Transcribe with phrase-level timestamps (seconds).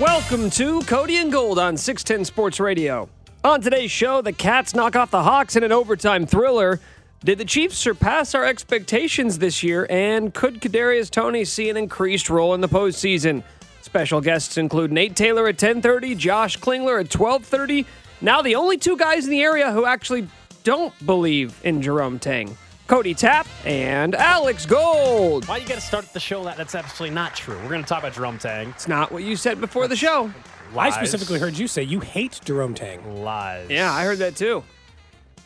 [0.00, 3.10] Welcome to Cody and Gold on 610 Sports Radio.
[3.44, 6.80] On today's show, the Cats knock off the Hawks in an overtime thriller.
[7.22, 9.86] Did the Chiefs surpass our expectations this year?
[9.90, 13.42] And could Kadarius Toney see an increased role in the postseason?
[13.82, 17.84] Special guests include Nate Taylor at 10:30, Josh Klingler at 12:30.
[18.22, 20.28] Now the only two guys in the area who actually
[20.64, 22.56] don't believe in Jerome Tang.
[22.90, 25.46] Cody Tapp and Alex Gold.
[25.46, 27.56] Why you got to start the show that that's absolutely not true?
[27.62, 28.70] We're going to talk about Jerome Tang.
[28.70, 30.32] It's not what you said before the show.
[30.74, 30.94] Lies.
[30.94, 33.22] I specifically heard you say you hate Jerome Tang.
[33.22, 33.70] lies.
[33.70, 34.64] Yeah, I heard that too.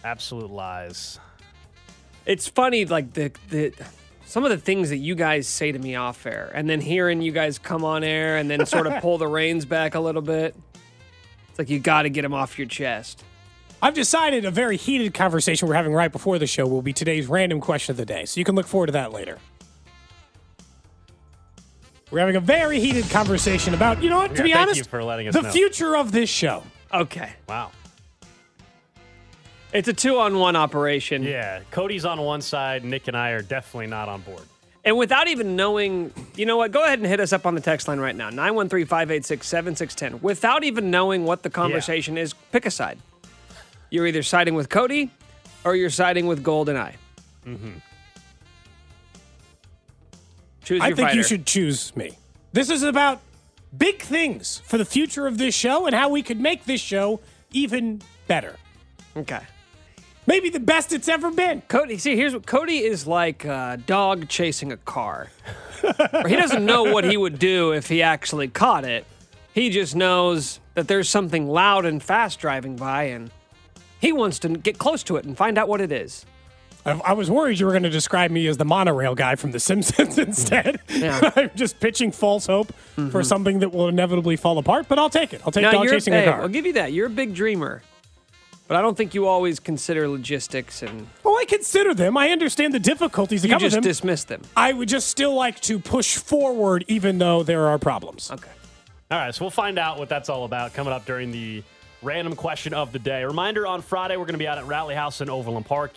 [0.02, 1.20] absolute lies.
[2.24, 3.74] It's funny, like the the
[4.24, 7.20] some of the things that you guys say to me off air, and then hearing
[7.20, 10.22] you guys come on air and then sort of pull the reins back a little
[10.22, 10.56] bit.
[11.50, 13.22] It's like you got to get them off your chest.
[13.84, 17.26] I've decided a very heated conversation we're having right before the show will be today's
[17.26, 18.24] random question of the day.
[18.24, 19.36] So you can look forward to that later.
[22.10, 24.78] We're having a very heated conversation about, you know what, to Yeah, be thank honest,
[24.78, 25.50] you for letting us the know.
[25.50, 26.62] future of this show.
[26.94, 27.72] Okay, Wow.
[29.74, 32.84] it's a two-on-one operation, Yeah, Cody's on one side.
[32.84, 34.44] Nick and I are definitely not on board.
[34.82, 36.72] and without even knowing, you know what?
[36.72, 40.22] Go ahead and hit us up on the text line right now 913-586-7610.
[40.22, 42.98] Without even knowing what the conversation is, pick a side.
[43.94, 45.08] You're either siding with Cody
[45.64, 46.96] or you're siding with Gold and I.
[47.46, 47.74] Mm-hmm.
[50.64, 51.16] Choose I think fighter.
[51.16, 52.18] you should choose me.
[52.52, 53.20] This is about
[53.78, 57.20] big things for the future of this show and how we could make this show
[57.52, 58.56] even better.
[59.16, 59.42] Okay.
[60.26, 61.60] Maybe the best it's ever been.
[61.68, 65.30] Cody, see, here's what Cody is like a dog chasing a car.
[66.26, 69.04] He doesn't know what he would do if he actually caught it.
[69.52, 73.30] He just knows that there's something loud and fast driving by, and
[74.04, 76.26] he wants to get close to it and find out what it is.
[76.84, 79.52] I, I was worried you were going to describe me as the monorail guy from
[79.52, 80.78] The Simpsons instead.
[80.88, 81.30] Yeah.
[81.36, 83.22] I'm just pitching false hope for mm-hmm.
[83.22, 85.40] something that will inevitably fall apart, but I'll take it.
[85.46, 86.42] I'll take Now, dog chasing hey, a car.
[86.42, 86.92] I'll give you that.
[86.92, 87.82] You're a big dreamer.
[88.68, 92.18] But I don't think you always consider logistics and Oh, I consider them.
[92.18, 93.82] I understand the difficulties that you come with just them.
[93.82, 94.42] dismiss them.
[94.54, 98.30] I would just still like to push forward, even though there are problems.
[98.30, 98.50] Okay.
[99.10, 101.62] All right, so we'll find out what that's all about coming up during the
[102.04, 103.24] random question of the day.
[103.24, 105.92] Reminder on Friday, we're going to be out at Rally House in Overland Park.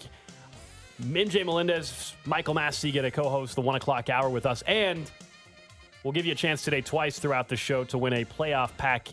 [1.01, 4.63] MJ Melendez, Michael Massey get a co host the one o'clock hour with us.
[4.63, 5.09] And
[6.03, 9.09] we'll give you a chance today, twice throughout the show, to win a playoff pack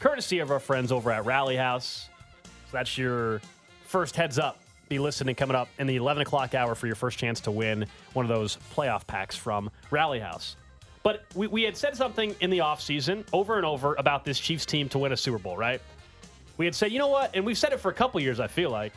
[0.00, 2.08] courtesy of our friends over at Rally House.
[2.44, 3.40] So that's your
[3.86, 4.58] first heads up.
[4.88, 7.86] Be listening coming up in the 11 o'clock hour for your first chance to win
[8.12, 10.56] one of those playoff packs from Rally House.
[11.02, 14.66] But we, we had said something in the offseason over and over about this Chiefs
[14.66, 15.80] team to win a Super Bowl, right?
[16.62, 17.34] We had said, you know what?
[17.34, 18.92] And we've said it for a couple years, I feel like.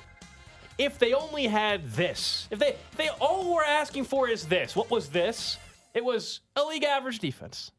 [0.78, 4.76] If they only had this, if they, if they all we're asking for is this,
[4.76, 5.58] what was this?
[5.96, 7.72] It was a league average defense.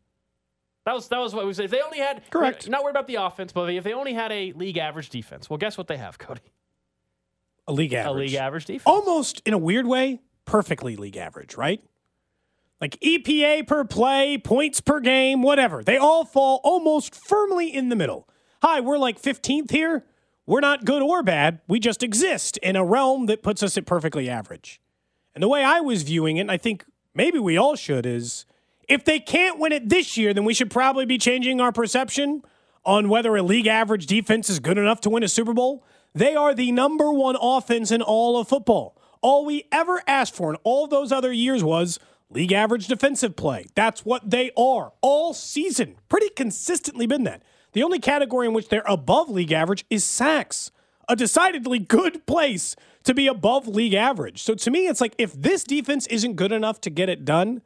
[0.86, 1.66] That was that was what we said.
[1.66, 2.69] If they only had Correct.
[2.69, 5.56] not worried about the offense, but if they only had a league average defense, well,
[5.56, 6.41] guess what they have, Cody?
[7.69, 8.10] A league average.
[8.10, 8.82] A league average defense.
[8.86, 11.80] Almost in a weird way, perfectly league average, right?
[12.80, 15.84] Like EPA per play, points per game, whatever.
[15.84, 18.28] They all fall almost firmly in the middle.
[18.68, 20.04] Hi, we're like 15th here.
[20.44, 21.60] We're not good or bad.
[21.68, 24.80] We just exist in a realm that puts us at perfectly average.
[25.36, 26.84] And the way I was viewing it, and I think
[27.14, 28.44] maybe we all should, is
[28.88, 32.42] if they can't win it this year, then we should probably be changing our perception
[32.84, 35.84] on whether a league average defense is good enough to win a Super Bowl.
[36.12, 39.00] They are the number one offense in all of football.
[39.22, 43.66] All we ever asked for in all those other years was league average defensive play.
[43.76, 45.98] That's what they are all season.
[46.08, 47.44] Pretty consistently been that.
[47.76, 50.70] The only category in which they're above league average is sacks.
[51.11, 52.75] A decidedly good place
[53.05, 54.43] to be above league average.
[54.43, 57.61] So to me, it's like if this defense isn't good enough to get it done,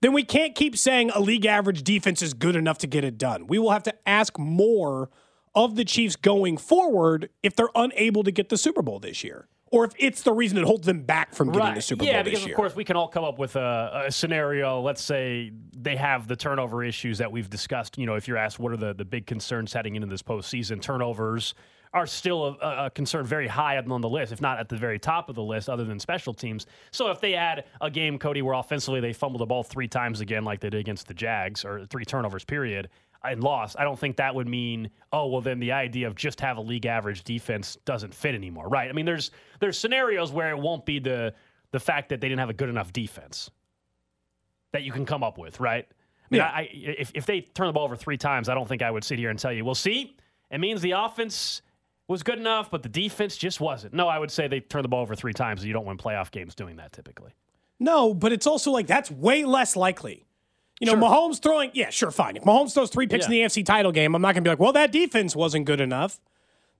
[0.00, 3.18] then we can't keep saying a league average defense is good enough to get it
[3.18, 3.46] done.
[3.46, 5.10] We will have to ask more
[5.54, 9.46] of the Chiefs going forward if they're unable to get the Super Bowl this year.
[9.72, 12.24] Or if it's the reason it holds them back from getting the Super yeah, Bowl
[12.24, 12.54] because this year.
[12.54, 14.82] of course we can all come up with a, a scenario.
[14.82, 17.96] Let's say they have the turnover issues that we've discussed.
[17.96, 20.82] You know, if you're asked what are the, the big concerns heading into this postseason,
[20.82, 21.54] turnovers
[21.94, 24.76] are still a, a concern very high up on the list, if not at the
[24.76, 26.66] very top of the list, other than special teams.
[26.90, 30.20] So if they add a game, Cody, where offensively they fumble the ball three times
[30.20, 32.90] again, like they did against the Jags, or three turnovers, period,
[33.24, 36.40] and lost, I don't think that would mean, oh, well, then the idea of just
[36.40, 38.88] have a league average defense doesn't fit anymore, right?
[38.88, 39.30] I mean, there's
[39.60, 41.34] there's scenarios where it won't be the
[41.70, 43.50] the fact that they didn't have a good enough defense
[44.72, 45.86] that you can come up with, right?
[45.88, 45.94] I
[46.30, 46.48] mean, Yeah.
[46.48, 48.90] I, I, if if they turn the ball over three times, I don't think I
[48.90, 50.16] would sit here and tell you, well, see,
[50.50, 51.62] it means the offense
[52.08, 53.94] was good enough, but the defense just wasn't.
[53.94, 56.30] No, I would say they turn the ball over three times, you don't win playoff
[56.30, 57.32] games doing that typically.
[57.78, 60.26] No, but it's also like that's way less likely.
[60.82, 62.36] You know, Mahomes throwing, yeah, sure, fine.
[62.36, 64.50] If Mahomes throws three picks in the AFC title game, I'm not going to be
[64.50, 66.20] like, well, that defense wasn't good enough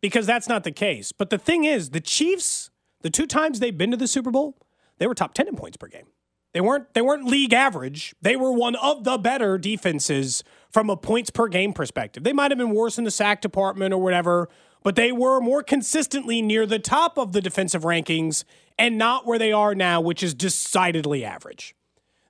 [0.00, 1.12] because that's not the case.
[1.12, 2.70] But the thing is, the Chiefs,
[3.02, 4.56] the two times they've been to the Super Bowl,
[4.98, 6.06] they were top 10 in points per game.
[6.52, 8.14] They weren't they weren't league average.
[8.20, 12.24] They were one of the better defenses from a points per game perspective.
[12.24, 14.50] They might have been worse in the sack department or whatever,
[14.82, 18.44] but they were more consistently near the top of the defensive rankings
[18.78, 21.74] and not where they are now, which is decidedly average.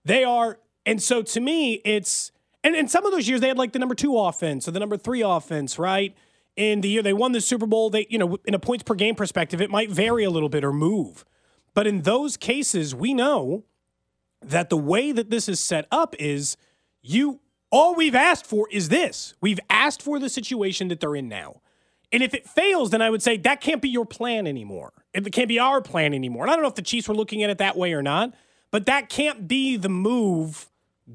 [0.04, 2.32] They are, and so to me, it's
[2.64, 4.80] and in some of those years they had like the number two offense or the
[4.80, 6.14] number three offense, right?
[6.56, 8.94] In the year they won the Super Bowl, they you know in a points per
[8.94, 11.24] game perspective, it might vary a little bit or move,
[11.74, 13.64] but in those cases, we know
[14.42, 16.56] that the way that this is set up is
[17.00, 17.40] you
[17.70, 19.34] all we've asked for is this.
[19.40, 21.62] We've asked for the situation that they're in now.
[22.12, 24.92] And if it fails, then I would say that can't be your plan anymore.
[25.14, 26.44] It can't be our plan anymore.
[26.44, 28.34] And I don't know if the Chiefs were looking at it that way or not,
[28.70, 30.68] but that can't be the move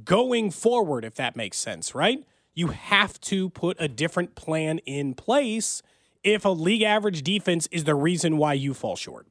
[0.04, 2.26] going forward, if that makes sense, right?
[2.54, 5.82] You have to put a different plan in place
[6.24, 9.28] if a league average defense is the reason why you fall short.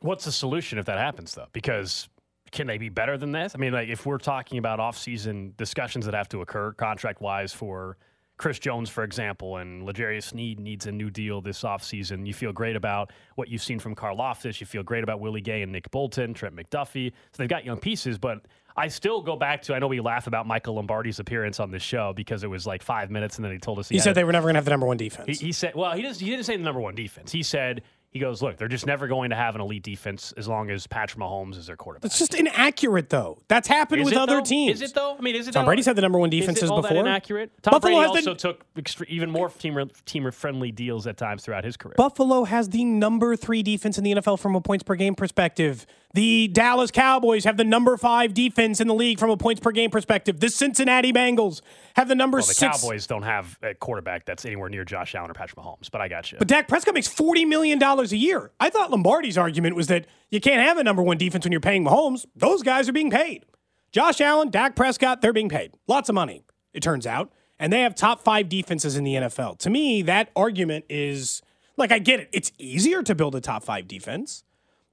[0.00, 1.46] What's the solution if that happens, though?
[1.52, 2.08] Because
[2.50, 3.54] can they be better than this?
[3.54, 7.52] I mean, like if we're talking about offseason discussions that have to occur contract wise
[7.52, 7.96] for
[8.42, 12.26] Chris Jones, for example, and L'Jarius Sneed needs a new deal this offseason.
[12.26, 14.58] You feel great about what you've seen from Karlaftis.
[14.60, 17.12] You feel great about Willie Gay and Nick Bolton, Trent McDuffie.
[17.12, 18.44] So they've got young pieces, but
[18.76, 21.84] I still go back to I know we laugh about Michael Lombardi's appearance on this
[21.84, 24.10] show because it was like five minutes and then he told us he, He said
[24.10, 25.38] a- they were never going to have the number one defense.
[25.38, 27.30] he, he said, well, he, he didn't say the number one defense.
[27.30, 30.46] He said, he goes, look, they're just never going to have an elite defense as
[30.46, 32.04] long as Patrick Mahomes is their quarterback.
[32.04, 33.38] It's just inaccurate, though.
[33.48, 34.44] That's happened Is with it, other though?
[34.44, 34.82] teams.
[34.82, 35.16] Is it though?
[35.18, 35.52] I mean, is it?
[35.52, 37.00] Tom that- Brady's had the number one is it defenses all that before.
[37.06, 37.50] inaccurate?
[37.62, 41.16] Tom Buffalo Brady has the- also took extre- even more team team friendly deals at
[41.16, 41.94] times throughout his career.
[41.96, 45.86] Buffalo has the number three defense in the NFL from a points per game perspective.
[46.14, 49.70] The Dallas Cowboys have the number five defense in the league from a points per
[49.70, 50.40] game perspective.
[50.40, 51.62] The Cincinnati Bengals
[51.96, 52.82] have the number well, the six.
[52.82, 56.08] Cowboys don't have a quarterback that's anywhere near Josh Allen or Patrick Mahomes, but I
[56.08, 56.38] got you.
[56.38, 58.50] But Dak Prescott makes $40 million a year.
[58.60, 61.60] I thought Lombardi's argument was that you can't have a number one defense when you're
[61.60, 62.26] paying Mahomes.
[62.36, 63.46] Those guys are being paid.
[63.90, 65.72] Josh Allen, Dak Prescott, they're being paid.
[65.86, 67.30] Lots of money, it turns out.
[67.58, 69.58] And they have top five defenses in the NFL.
[69.60, 71.42] To me, that argument is
[71.76, 72.28] like, I get it.
[72.32, 74.44] It's easier to build a top five defense,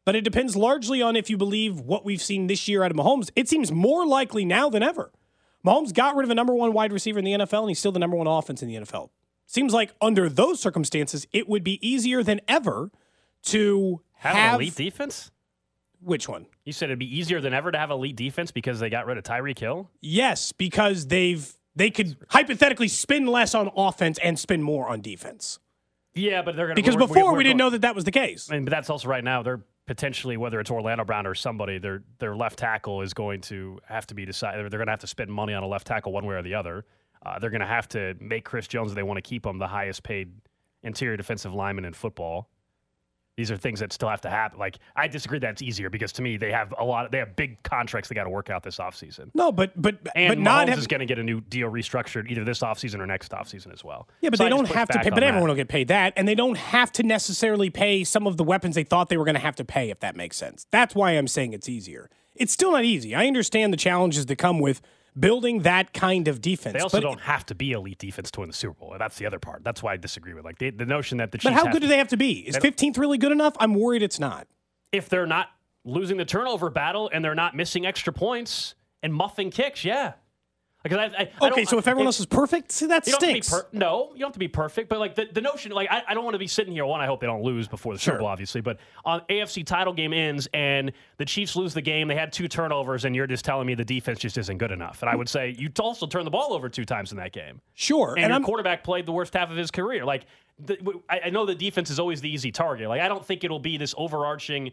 [0.06, 2.98] but it depends largely on if you believe what we've seen this year out of
[2.98, 3.30] Mahomes.
[3.36, 5.12] It seems more likely now than ever.
[5.66, 7.92] Mahomes got rid of a number one wide receiver in the NFL, and he's still
[7.92, 9.10] the number one offense in the NFL.
[9.46, 12.92] Seems like under those circumstances, it would be easier than ever
[13.44, 15.32] to have, have, an elite defense?
[16.02, 16.46] which one?
[16.66, 19.18] You said it'd be easier than ever to have elite defense because they got rid
[19.18, 19.90] of Tyreek Hill.
[20.02, 25.60] Yes, because they've they could hypothetically spend less on offense and spend more on defense.
[26.16, 28.50] Yeah, but they're going to Because before we didn't know that that was the case.
[28.50, 29.44] I mean, but that's also right now.
[29.44, 33.80] They're potentially whether it's Orlando Brown or somebody, their their left tackle is going to
[33.88, 34.72] have to be decided.
[34.72, 36.54] They're going to have to spend money on a left tackle one way or the
[36.54, 36.86] other.
[37.26, 38.92] Uh, they're going to have to make Chris Jones.
[38.92, 40.32] If they want to keep him the highest paid
[40.84, 42.52] interior defensive lineman in football.
[43.40, 44.60] These are things that still have to happen.
[44.60, 47.06] Like I disagree that it's easier because to me they have a lot.
[47.06, 49.32] Of, they have big contracts they got to work out this offseason.
[49.34, 52.30] No, but but And but not have, is going to get a new deal restructured
[52.30, 54.10] either this offseason or next offseason as well.
[54.20, 55.10] Yeah, but So they I don't have to pay.
[55.10, 55.24] But that.
[55.24, 58.44] everyone will get paid that, and they don't have to necessarily pay some of the
[58.44, 59.90] weapons they thought they were going to have to pay.
[59.90, 62.10] If that makes sense, that's why I'm saying it's easier.
[62.36, 63.16] It's still not easy.
[63.16, 64.82] I understand the challenges that come with
[65.18, 66.74] building that kind of defense.
[66.74, 68.96] They also but, don't have to be elite defense to win the Super Bowl.
[68.98, 69.64] That's the other part.
[69.64, 71.54] That's why I disagree with like the, the notion that the Chiefs.
[71.54, 72.40] But how good to- do they have to be?
[72.48, 73.56] Is 15th really good enough?
[73.60, 74.48] I'm worried it's not.
[74.92, 75.48] If they're not
[75.86, 80.14] losing the turnover battle and they're not missing extra points and muffing kicks, yeah.
[80.82, 81.08] Because I, I,
[81.42, 83.50] I Okay, don't- so if everyone else is perfect, see that you don't stinks.
[83.52, 85.42] Have to be per- no, you don't have to be perfect, but like the, the
[85.42, 86.86] notion, like I, I don't want to be sitting here.
[86.86, 88.14] One, I hope they don't lose before the Sure.
[88.14, 88.62] Super Bowl, obviously.
[88.62, 92.48] But on AFC title game ends and the Chiefs lose the game, they had two
[92.48, 95.02] turnovers, and you're just telling me the defense just isn't good enough.
[95.02, 97.60] And I would say you also turned the ball over two times in that game,
[97.74, 100.06] sure, and, and your I'm quarterback played the worst half of his career.
[100.06, 100.28] Like
[100.60, 100.78] the,
[101.10, 102.88] I, I know the defense is always the easy target.
[102.88, 104.72] Like I don't think it'll be this overarching.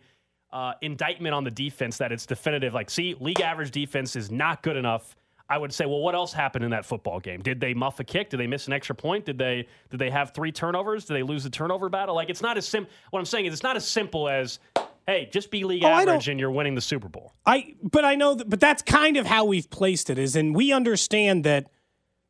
[0.53, 2.73] Uh, indictment on the defense that it's definitive.
[2.73, 5.17] Like, see, league average defense is not good enough.
[5.49, 7.41] I would say, well, what else happened in that football game?
[7.41, 8.31] Did they muff a kick?
[8.31, 9.25] Did they miss an extra point?
[9.26, 11.05] Did they did they have three turnovers?
[11.05, 12.15] Did they lose the turnover battle?
[12.15, 12.87] Like, it's not as sim.
[13.11, 14.59] What I'm saying is, it's not as simple as,
[15.07, 17.33] hey, just be league Oh, average and you're winning the Super Bowl.
[17.45, 20.55] I but I know that but that's kind of how we've placed it is and
[20.55, 21.69] we understand that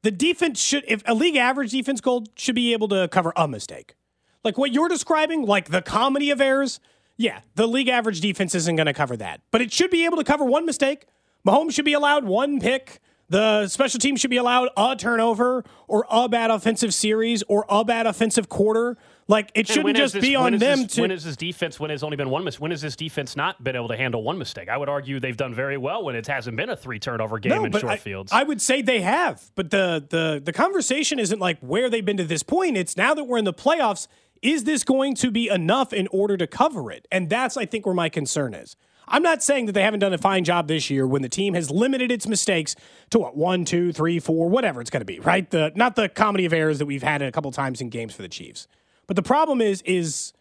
[0.03, 3.49] the defense should if a league average defense goal should be able to cover a
[3.49, 3.97] mistake.
[4.45, 6.81] Like what you're describing, like the comedy of errors,
[7.17, 9.41] yeah, the league average defense isn't going to cover that.
[9.51, 11.07] But it should be able to cover one mistake.
[11.47, 13.01] Mahomes should be allowed one pick.
[13.29, 17.85] The special team should be allowed a turnover or a bad offensive series or a
[17.85, 18.97] bad offensive quarter.
[19.29, 21.81] Like it shouldn't just this- be on them this, to When is this defense?
[21.81, 22.63] When has only been one mistake?
[22.63, 24.69] When has this defense not been able to handle one mistake?
[24.69, 27.65] I would argue they've done very well when it hasn't been a three turnover game
[27.65, 28.31] in short I, fields.
[28.31, 32.19] I would say they have, but the the the conversation isn't like where they've been
[32.19, 32.77] to this point.
[32.77, 34.07] It's now that we're in the playoffs.
[34.43, 37.09] Is this going to be enough in order to cover it?
[37.11, 38.77] And that's I think where my concern is.
[39.09, 41.55] I'm not saying that they haven't done a fine job this year when the team
[41.55, 42.75] has limited its mistakes
[43.11, 45.49] to what one, two, three, four, whatever it's going to be, right?
[45.49, 48.23] The not the comedy of errors that we've had a couple times in games for
[48.23, 48.67] the Chiefs.
[49.07, 50.33] But the problem is, is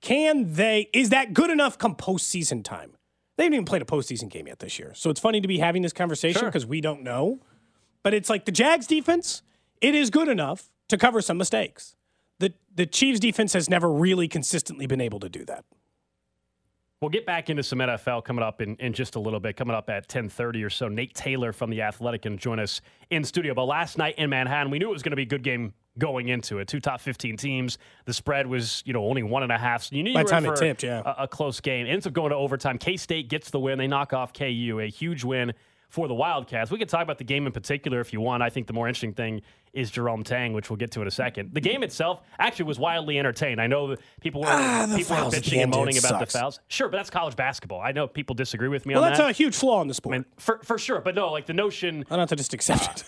[0.00, 0.88] can they?
[0.92, 2.92] Is that good enough come postseason time?
[3.36, 5.58] They haven't even played a postseason game yet this year, so it's funny to be
[5.58, 6.48] having this conversation Sure.
[6.48, 7.38] because we don't know.
[8.02, 9.42] But it's like the Jags defense;
[9.80, 11.94] it is good enough to cover some mistakes.
[12.40, 15.64] the The Chiefs defense has never really consistently been able to do that.
[17.00, 19.56] We'll get back into some NFL coming up in, in just a little bit.
[19.56, 20.88] Coming up at 10:30 or so.
[20.88, 23.54] Nate Taylor from the Athletic can join us in studio.
[23.54, 25.74] But last night in Manhattan, we knew it was going to be a good game
[25.98, 26.66] going into it.
[26.66, 27.78] Two top 15 teams.
[28.04, 29.84] The spread was you know only one and a half.
[29.84, 31.02] So you knew By you time it for tipped, yeah.
[31.04, 31.86] a, a close game.
[31.86, 32.78] Ends up going to overtime.
[32.78, 33.78] K State gets the win.
[33.78, 34.80] They knock off KU.
[34.82, 35.52] A huge win
[35.88, 36.70] for the Wildcats.
[36.70, 38.42] We could talk about the game in particular if you want.
[38.42, 41.10] I think the more interesting thing is Jerome Tang, which we'll get to in a
[41.10, 41.54] second.
[41.54, 43.60] The game itself actually was wildly entertained.
[43.60, 46.32] I know people were Ah, people were fouls at the bitching and moaning about sucks.
[46.32, 46.60] the fouls.
[46.68, 47.80] Sure, but that's college basketball.
[47.80, 49.30] I know people disagree with me Well, on that's that.
[49.30, 50.14] a huge flaw in the sport.
[50.14, 52.54] I mean, for for sure, but no, like the notion, I don't have to just
[52.54, 53.04] accept it.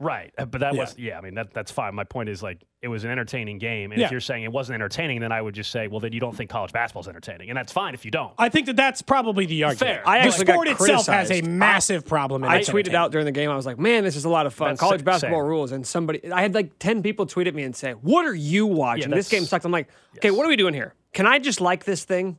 [0.00, 0.32] Right?
[0.38, 0.80] uh, But that Yeah.
[0.80, 1.18] was, yeah.
[1.18, 1.94] I mean, that that's fine.
[1.94, 4.06] My point is like it was an entertaining game, and Yeah.
[4.06, 6.34] if you're saying it wasn't entertaining, then I would just say, well, then you don't
[6.34, 8.32] think college basketball is entertaining, and that's fine if you don't.
[8.38, 9.78] I think that that's probably the argument.
[9.98, 10.08] Fair.
[10.08, 11.46] I the sport itself has a criticized.
[11.46, 12.42] massive problem.
[12.42, 12.50] In.
[12.50, 13.50] I tweeted out during the game.
[13.50, 14.68] I was like, "Man, this is a lot of fun.
[14.70, 15.48] That's College basketball same.
[15.48, 18.34] rules." And somebody, I had like ten people tweet at me and say, "What are
[18.34, 19.10] you watching?
[19.10, 20.94] this game sucks." I'm like, "Okay, what are we doing here?
[21.12, 22.38] Can I just like this thing?"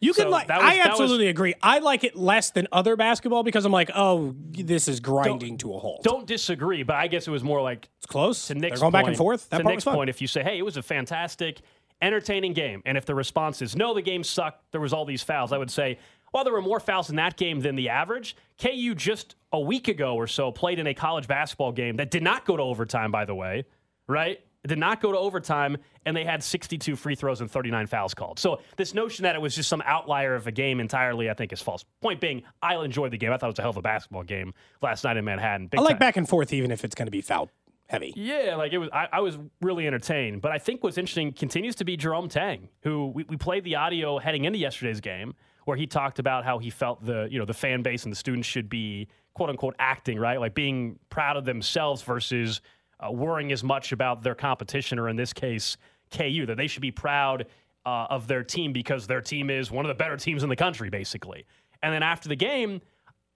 [0.00, 0.48] You can So like.
[0.48, 1.54] was- I that was- absolutely agree.
[1.62, 5.74] I like it less than other basketball because I'm like, oh, this is grinding to
[5.74, 6.02] a halt.
[6.04, 8.46] Don't disagree, but I guess it was more like it's close.
[8.46, 9.48] to They're Nick's going back and forth.
[9.50, 9.94] That to part Nick's was fun.
[9.96, 11.60] point, if you say, "Hey, it was a fantastic,
[12.00, 14.70] entertaining game," and if the response is, "No, the game sucked.
[14.72, 15.98] There was all these fouls," I would say,
[16.32, 19.88] "Well, there were more fouls in that game than the average." KU just a week
[19.88, 23.10] ago or so played in a college basketball game that did not go to overtime.
[23.10, 23.64] By the way,
[24.06, 24.40] right?
[24.68, 28.38] Did not go to overtime, and they had 62 free throws and 39 fouls called.
[28.38, 31.52] So this notion that it was just some outlier of a game entirely, I think,
[31.52, 31.84] is false.
[32.00, 33.32] Point being, I enjoyed the game.
[33.32, 35.66] I thought it was a hell of a basketball game last night in Manhattan.
[35.68, 35.98] Big I like time.
[35.98, 37.50] back and forth, even if it's going to be foul
[37.88, 38.12] heavy.
[38.16, 38.90] Yeah, like it was.
[38.92, 40.42] I, I was really entertained.
[40.42, 43.76] But I think what's interesting continues to be Jerome Tang, who we, we played the
[43.76, 45.34] audio heading into yesterday's game,
[45.64, 48.16] where he talked about how he felt the you know the fan base and the
[48.16, 52.60] students should be quote unquote acting right, like being proud of themselves versus
[53.00, 55.76] uh, worrying as much about their competition, or in this case,
[56.10, 57.46] KU, that they should be proud
[57.86, 60.56] uh, of their team because their team is one of the better teams in the
[60.56, 61.46] country, basically.
[61.82, 62.80] And then after the game.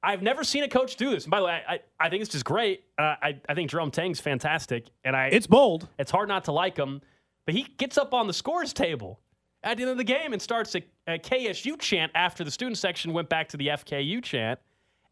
[0.04, 1.26] I've never seen a coach do this.
[1.26, 2.82] And by the way, I, I, think it's just great.
[2.98, 5.88] Uh, I, I think Jerome Tang's fantastic, and I It's bold.
[5.96, 7.00] it's hard not to like him,
[7.46, 9.20] but he gets up on the scores table
[9.62, 12.78] at the end of the game and starts a, a KSU chant after the student
[12.78, 14.58] section went back to the FKU chant.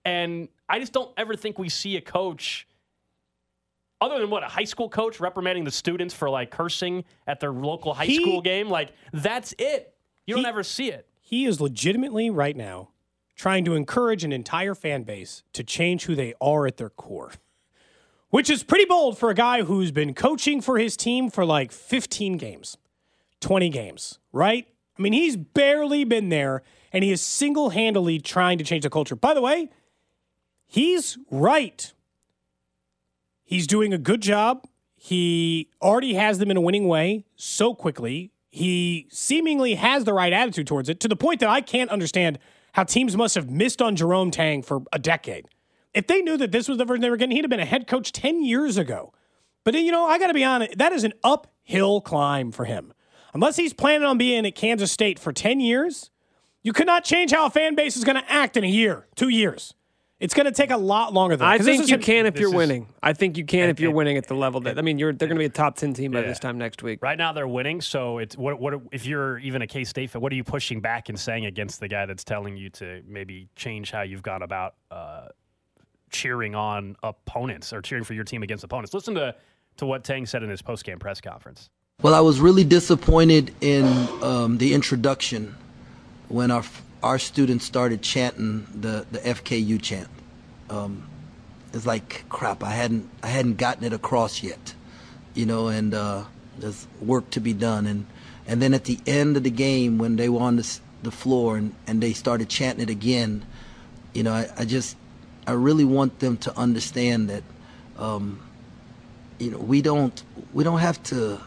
[0.05, 2.67] And I just don't ever think we see a coach,
[4.01, 7.53] other than what, a high school coach reprimanding the students for like cursing at their
[7.53, 8.69] local high He- school game.
[8.69, 9.95] Like, that's it.
[10.27, 11.07] You don't He- ever see it.
[11.21, 12.91] He is legitimately right now
[13.37, 17.33] trying to encourage an entire fan base to change who they are at their core,
[18.31, 21.73] which is pretty bold for a guy who's been coaching for his team for like
[21.73, 22.77] 15 games,
[23.41, 24.67] 20 games, right?
[24.99, 28.91] I mean, he's barely been there and he is single handedly trying to change the
[28.91, 29.17] culture.
[29.17, 29.71] By the way,
[30.67, 31.93] he's right.
[33.51, 34.65] He's doing a good job.
[34.95, 38.31] He already has them in a winning way so quickly.
[38.49, 42.39] He seemingly has the right attitude towards it to the point that I can't understand
[42.75, 45.47] how teams must have missed on Jerome Tang for a decade.
[45.93, 47.65] if they knew that this was the version they were getting, he'd have been a
[47.65, 49.13] head coach 10 years ago.
[49.65, 52.93] But, you know, I got to be honest, that is an uphill climb for him.
[53.35, 56.11] Unless he's planning on being at Kansas State for 10 years,
[56.63, 59.29] you cannot change how a fan base is going to act in a year, two
[59.29, 59.75] years.
[60.21, 61.57] It's going to take a lot longer than I that.
[61.59, 62.87] 'cause this think you an- can if you're is- winning.
[63.03, 65.15] I think you can if you're and- winning at the level that I mean, you're
[65.15, 66.27] they're going to be a top ten team by Yeah.
[66.27, 66.99] this time next week.
[67.03, 70.21] Right now they're winning, so it's what what if you're even a K State fan,
[70.21, 73.49] what are you pushing back and saying against the guy that's telling you to maybe
[73.57, 75.29] change how you've gone about uh,
[76.11, 78.93] cheering on opponents or cheering for your team against opponents?
[78.93, 79.35] Listen to
[79.79, 81.71] to what Tang said in his post game press conference.
[82.03, 83.85] Well, I was really disappointed in
[84.23, 85.55] um, the introduction
[86.29, 86.63] when our
[87.03, 90.09] our students started chanting the, the FKU chant.
[90.69, 91.09] Um,
[91.73, 92.63] it's like crap.
[92.63, 94.75] I hadn't I hadn't gotten it across yet,
[95.35, 96.25] you know, and uh,
[96.59, 97.87] there's work to be done.
[97.87, 98.07] And
[98.47, 101.57] and then at the end of the game, when they were on the, the floor
[101.57, 103.45] and, and they started chanting it again,
[104.13, 104.97] you know, I, I just
[105.47, 107.45] I really want them to understand that
[107.97, 108.41] um,
[109.39, 111.41] you know we don't we don't have to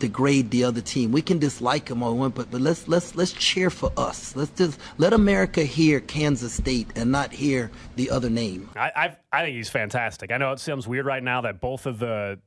[0.00, 1.12] degrade the other team.
[1.12, 4.34] We can dislike them or win, but but let's let's let's cheer for us.
[4.34, 8.68] Let's just let America hear Kansas State and not hear the other name.
[8.74, 10.32] I I've, I think he's fantastic.
[10.32, 12.40] I know it sounds weird right now that both of the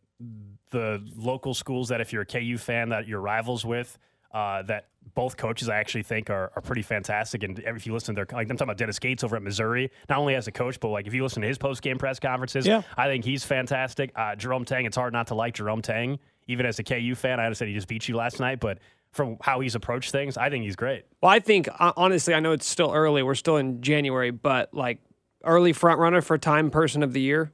[0.72, 3.98] the local schools that if you're a KU fan that you're rivals with,
[4.33, 7.43] uh, that both coaches I actually think are, are pretty fantastic.
[7.43, 9.91] And if you listen to their, like I'm talking about Dennis Gates over at Missouri,
[10.10, 12.20] not only as a coach, but like if you listen to his post game press
[12.20, 12.82] conferences, Yeah.
[12.98, 14.12] I think he's fantastic.
[14.15, 17.39] Uh, Jerome Tang, it's hard not to like Jerome Tang, even as a KU fan.
[17.39, 18.79] I understand he just beat you last night, but
[19.12, 21.05] from how he's approached things, I think he's great.
[21.22, 23.22] Well, I think uh, honestly, I know it's still early.
[23.22, 25.00] We're still in January, but like
[25.43, 27.51] early front runner for Time Person of the Year,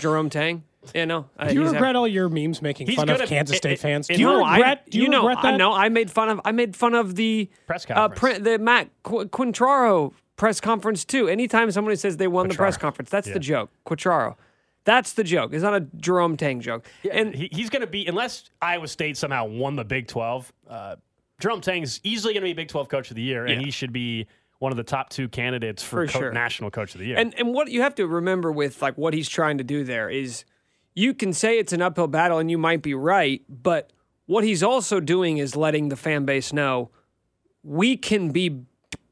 [0.00, 0.62] Jerome Tang.
[0.94, 1.28] You no.
[1.38, 3.78] uh, Do you he's regret all your memes making fun of Kansas it- State it-
[3.80, 4.08] fans?
[4.10, 4.82] it- Do you no, regret?
[4.86, 5.54] I, do you, know, regret that?
[5.54, 5.72] I know.
[5.72, 6.40] I made fun of.
[6.44, 8.20] I made fun of the Press uh, conference.
[8.20, 11.28] print, the Matt Qu- Quatraro press conference too.
[11.28, 13.34] Anytime somebody says they won the press conference, that's Yeah.
[13.34, 13.70] the joke.
[13.86, 14.36] Quatraro.
[14.84, 15.52] That's the joke.
[15.52, 16.86] It's not a Jerome Tang joke.
[17.10, 20.52] and he, he's going to be unless Iowa State somehow won the Big Twelve.
[20.68, 20.96] Uh,
[21.40, 23.64] Jerome Tang's easily going to be Big Twelve Coach of the Year, and Yeah.
[23.66, 24.26] he should be
[24.58, 26.32] one of the top two candidates for, For co- sure.
[26.32, 27.18] National Coach of the Year.
[27.18, 30.08] And and what you have to remember with like what he's trying to do there
[30.08, 30.44] is
[30.96, 33.92] you can say it's an uphill battle and you might be right, but
[34.24, 36.90] what he's also doing is letting the fan base know
[37.62, 38.62] we can be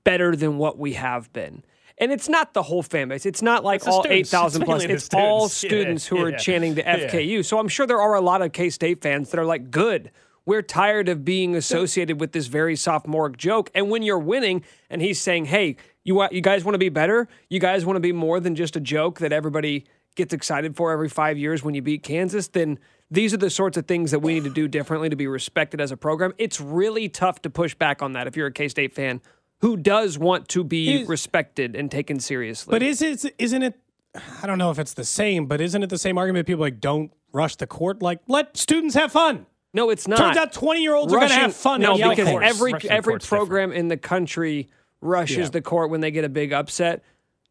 [0.03, 1.63] better than what we have been.
[1.99, 3.25] And it's not the whole fan base.
[3.25, 4.83] It's not like It's all 8,000 plus.
[4.83, 6.11] the It's all students.
[6.11, 7.07] Yeah, who are chanting the yeah.
[7.07, 7.45] FKU.
[7.45, 10.11] So I'm sure there are a lot of K State fans that are like, good.
[10.47, 13.71] We're tired of being associated with this very sophomoric joke.
[13.75, 17.29] And when you're winning and he's saying, hey, you, you guys want to be better?
[17.49, 20.93] You guys want to be more than just a joke that everybody gets excited for
[20.93, 22.49] every five years when you beat Kansas?
[22.49, 22.79] Then
[23.11, 25.81] these are the sorts of things that we need to do differently to be respected
[25.81, 26.33] as a program.
[26.39, 29.21] It's really tough to push back on that if you're a K State fan
[29.61, 32.71] who does want to be Is- respected and taken seriously.
[32.73, 33.25] But is it?
[33.39, 33.79] Isn't it?
[34.43, 36.47] I don't know if it's the same, but isn't it the same argument?
[36.47, 38.01] People like don't rush the court.
[38.03, 39.47] Like let students have fun.
[39.73, 40.19] no, it's not.
[40.19, 41.81] Turns out twenty year olds are going to have fun.
[41.81, 44.69] No, and because every Rushing every court's program in the country
[45.01, 45.49] rushes Yeah.
[45.49, 47.03] the court when they get a big upset.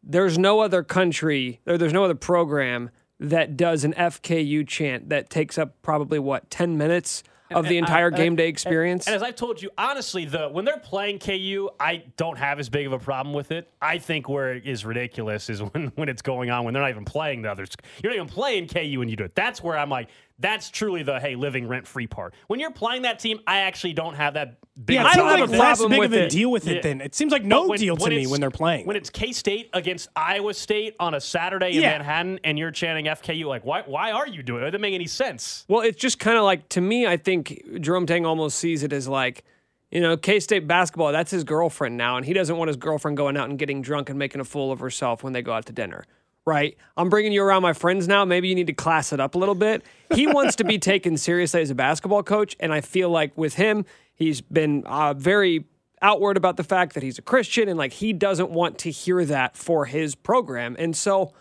[0.04, 2.90] There's no other country, or there's no other program
[3.20, 7.86] that does an FKU chant that takes up probably what ten minutes of the And
[7.86, 9.06] I- entire and- game day and- experience.
[9.06, 12.68] And, as I've told you, honestly, the when they're playing KU, I don't have as
[12.68, 13.70] big of a problem with it.
[13.82, 16.90] I think where it is ridiculous is when when it's going on when they're not
[16.90, 17.70] even playing the others.
[18.04, 19.36] You're not even playing KU when you do it.
[19.36, 20.10] That's where I'm like,
[20.44, 22.36] that's truly the hey living rent free part.
[22.48, 24.96] When you're playing that team, I actually don't have that big.
[24.96, 26.26] yeah, of it a seems don't have like a less problem big with of a
[26.26, 26.30] it.
[26.30, 26.76] deal with it.
[26.76, 26.82] Yeah.
[26.82, 28.86] Then it seems like no when- deal to when me when they're playing.
[28.86, 31.92] When it's K State against Iowa State on a Saturday in Yeah.
[31.98, 34.68] Manhattan, and you're chanting FKU, like why why are you doing it?
[34.68, 35.66] It doesn't make any sense.
[35.68, 37.08] Well, it's just kind of like to me.
[37.08, 39.44] I think Jerome Tang almost sees it as like,
[39.92, 41.12] you know, K State basketball.
[41.14, 44.10] That's his girlfriend now, and he doesn't want his girlfriend going out and getting drunk
[44.10, 46.04] and making a fool of herself when they go out to dinner.
[46.46, 46.78] Right?
[46.98, 48.26] I'm bringing you around my friends now.
[48.26, 49.84] Maybe you need to class it up a little bit.
[50.14, 53.54] He wants to be taken seriously as a basketball coach, and I feel like with
[53.56, 55.66] him, he's been uh, very
[56.02, 59.24] outward about the fact that he's a Christian, and like he doesn't want to hear
[59.26, 61.34] that for his program, and so.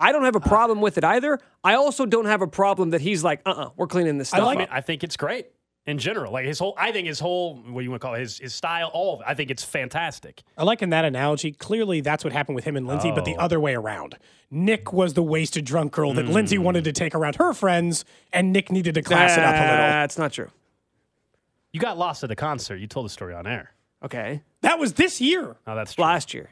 [0.00, 1.40] I don't have a problem with it either.
[1.64, 4.16] I also don't have a problem that he's like, uh uh-uh, uh, we are cleaning
[4.16, 4.68] this stuff like I, up.
[4.70, 5.48] mean, I think it's great
[5.88, 6.32] in general.
[6.32, 8.38] Like his whole, I think his whole, what do you want to call it, his,
[8.38, 9.26] his style, all of it.
[9.28, 10.42] I think it's fantastic.
[10.56, 11.50] I like in that analogy.
[11.52, 13.40] Clearly, that's what happened with him and Lindsay, but the Oh.
[13.40, 14.16] other way around.
[14.50, 16.62] Nick was the wasted drunk girl that Lindsay Hmm.
[16.64, 19.76] wanted to take around her friends, and Nick needed to class it up a little.
[19.76, 20.50] That's not true.
[21.72, 22.76] You got lost at the concert.
[22.76, 23.72] You told the story on air.
[24.02, 24.42] Okay.
[24.62, 25.56] That was this year.
[25.66, 26.04] Oh, that's true.
[26.04, 26.50] Last year.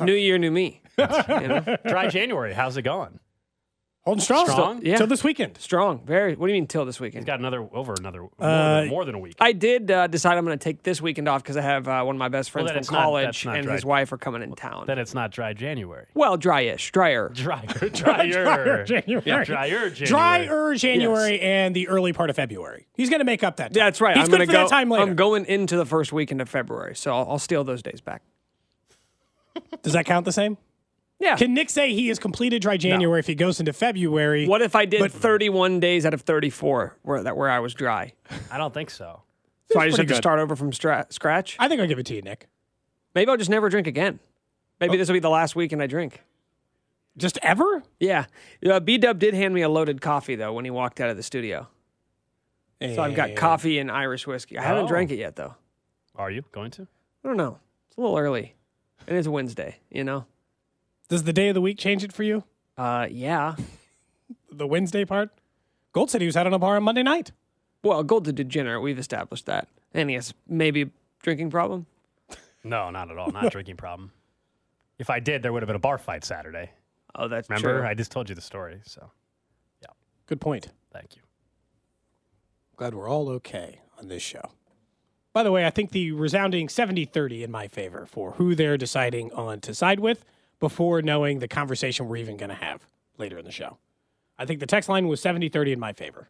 [0.00, 0.82] New year, new me.
[0.98, 1.76] You know?
[1.86, 2.52] Dry January.
[2.52, 3.18] How's it going?
[4.08, 4.46] Holding strong.
[4.48, 4.80] Strong?
[4.86, 4.96] Yeah.
[4.96, 5.58] Till this weekend.
[5.58, 6.00] Strong.
[6.06, 6.34] Very.
[6.34, 7.24] What do you mean till this weekend?
[7.24, 9.34] He's got another over another more, Uh, than, more than a week.
[9.38, 12.02] I did uh, decide I'm going to take this weekend off because I have uh,
[12.04, 13.74] one of my best friends then from it's not- college not and dry.
[13.74, 14.84] his wife are coming in town.
[14.86, 16.06] then it's not dry January.
[16.14, 17.28] well, dryish, drier.
[17.34, 19.22] Drier, drier, Drier January.
[19.26, 20.46] Yeah, drier January.
[20.46, 22.86] Drier January and the early part of February.
[22.94, 23.84] He's going to make up that time.
[23.84, 24.16] That's right.
[24.16, 24.62] He's I'm good going for to go.
[24.64, 25.02] that time later.
[25.02, 28.22] I'm going into the first weekend of February, so I'll, I'll steal those days back.
[29.82, 30.56] Does that count the same?
[31.20, 31.36] Yeah.
[31.36, 34.46] Can Nick say he has completed dry January if he goes into February?
[34.46, 37.74] what if I did But- 31 days out of 34 where that where I was
[37.74, 38.12] dry?
[38.50, 39.22] I don't think so.
[39.72, 41.56] So I just pretty have to start over from stra- scratch.
[41.58, 42.48] I think I'll give it to you, Nick.
[43.14, 44.20] Maybe I'll just never drink again.
[44.80, 44.96] Maybe Oh.
[44.98, 46.22] this will be the last weekend I drink.
[47.16, 47.82] Just ever?
[47.98, 48.26] Yeah.
[48.64, 51.16] Uh, B Dub did hand me a loaded coffee though when he walked out of
[51.16, 51.66] the studio.
[52.80, 54.56] So I've got coffee and Irish whiskey.
[54.56, 54.88] I haven't Oh.
[54.88, 55.56] drank it yet though.
[56.14, 56.82] Are you going to?
[57.24, 57.58] I don't know.
[57.88, 58.54] It's a little early.
[59.08, 60.26] And it's a Wednesday, you know?
[61.08, 62.44] Does the day of the week change it for you?
[62.76, 63.56] Uh, yeah.
[64.50, 65.30] The Wednesday part?
[65.92, 67.32] Gold said he was out on a bar on Monday night.
[67.82, 68.82] Well, Gold's a degenerate.
[68.82, 69.68] We've established that.
[69.94, 70.90] And he has maybe a
[71.22, 71.86] drinking problem.
[72.62, 73.30] No, not at all.
[73.30, 74.12] Not a drinking problem.
[74.98, 76.70] If I did, there would have been a bar fight Saturday.
[77.14, 77.56] Oh, that's true.
[77.56, 77.80] Remember?
[77.80, 77.88] true.
[77.88, 78.80] I just told you the story.
[78.84, 79.10] So
[79.80, 79.88] yeah.
[80.26, 80.68] Good point.
[80.92, 81.22] thank you.
[82.76, 84.42] Glad we're all okay on this show.
[85.32, 88.76] By the way, I think the resounding 70 30 in my favor for who they're
[88.76, 90.24] deciding on to side with
[90.60, 92.82] before knowing the conversation we're even going to have
[93.16, 93.78] later in the show.
[94.38, 96.28] I think the text line was 70 30 in my favor.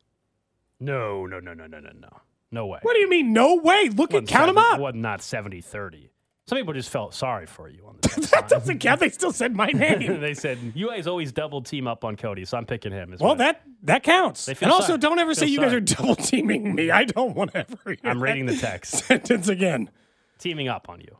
[0.80, 2.08] No, no, no, no, no, no, no.
[2.50, 2.78] No way.
[2.82, 3.32] What do you mean?
[3.32, 3.90] No way.
[3.90, 4.80] Look at count them 70 up.
[4.80, 6.10] Wasn't not 70 30.
[6.46, 8.48] Some people just felt sorry for you on the text That line.
[8.48, 9.00] doesn't count.
[9.00, 10.20] They still said my name.
[10.20, 13.14] they said, you guys always double team up on Cody, so I'm picking him.
[13.20, 14.48] well, that that counts.
[14.48, 16.90] And feel also, don't ever say you guys are double teaming me.
[16.90, 18.94] I don't want to ever hear I'm that reading the text.
[19.04, 19.90] sentence again.
[20.38, 21.18] Teaming up on you.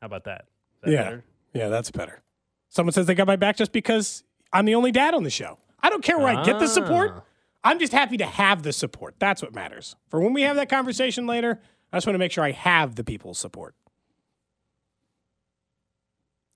[0.00, 0.46] How about that?
[0.84, 1.02] Is that Yeah.
[1.04, 1.24] better?
[1.52, 2.22] Yeah, that's better.
[2.70, 5.58] Someone says they got my back just because I'm the only dad on the show.
[5.82, 7.12] I don't care where I get the support.
[7.16, 7.22] Ah.
[7.62, 9.16] I'm just happy to have the support.
[9.18, 9.96] That's what matters.
[10.08, 11.60] For when we have that conversation later,
[11.92, 13.74] I just want to make sure I have the people's support.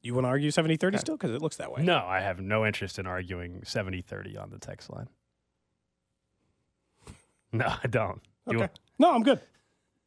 [0.02, 1.16] You want to argue 70 30 still?
[1.16, 1.82] Because it looks that way.
[1.82, 5.08] No, I have no interest in arguing 70 30 on the text line.
[7.52, 8.20] No, I don't.
[8.48, 8.68] Okay.
[8.98, 9.38] No, I'm good.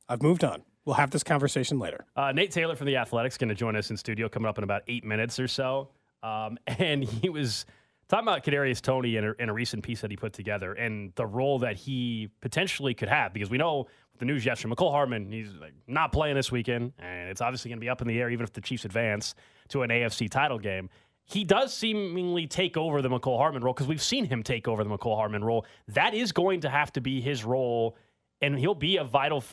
[0.10, 0.64] I've moved on.
[0.84, 2.06] We'll have this conversation later.
[2.14, 4.66] Uh, Nate Taylor from the Athletics going to join us in studio coming up in
[4.66, 5.88] about eight minutes or so.
[6.24, 7.66] Um, and he was
[8.08, 11.14] talking about Kadarius Toney in a, in a recent piece that he put together and
[11.16, 13.88] the role that he potentially could have because we know
[14.20, 17.78] the news yesterday, Mecole Hardman he's like not playing this weekend, and it's obviously going
[17.78, 19.36] to be up in the air even if the Chiefs advance
[19.70, 20.90] to an AFC title game.
[21.26, 24.84] He does seemingly take over the Mecole Hardman role because we've seen him take over
[24.84, 25.66] the Mecole Hardman role.
[25.90, 27.98] That is going to have to be his role
[28.42, 29.44] and he'll be a vital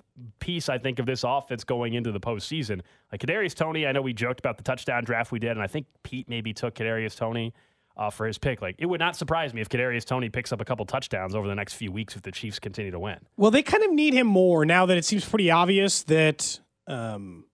[0.41, 2.83] piece, I think, of this offense going into the postseason.
[3.11, 5.67] Like Kadarius Toney, I know we joked about the touchdown draft we did, and I
[5.67, 7.55] think Pete maybe took Kadarius Toney
[7.97, 8.61] uh, for his pick.
[8.61, 11.49] Like it would not surprise me if Kadarius Toney picks up a couple touchdowns over
[11.49, 13.19] the next few weeks if the Chiefs continue to win.
[13.37, 17.45] Well, they kind of need him more now that it seems pretty obvious that, um,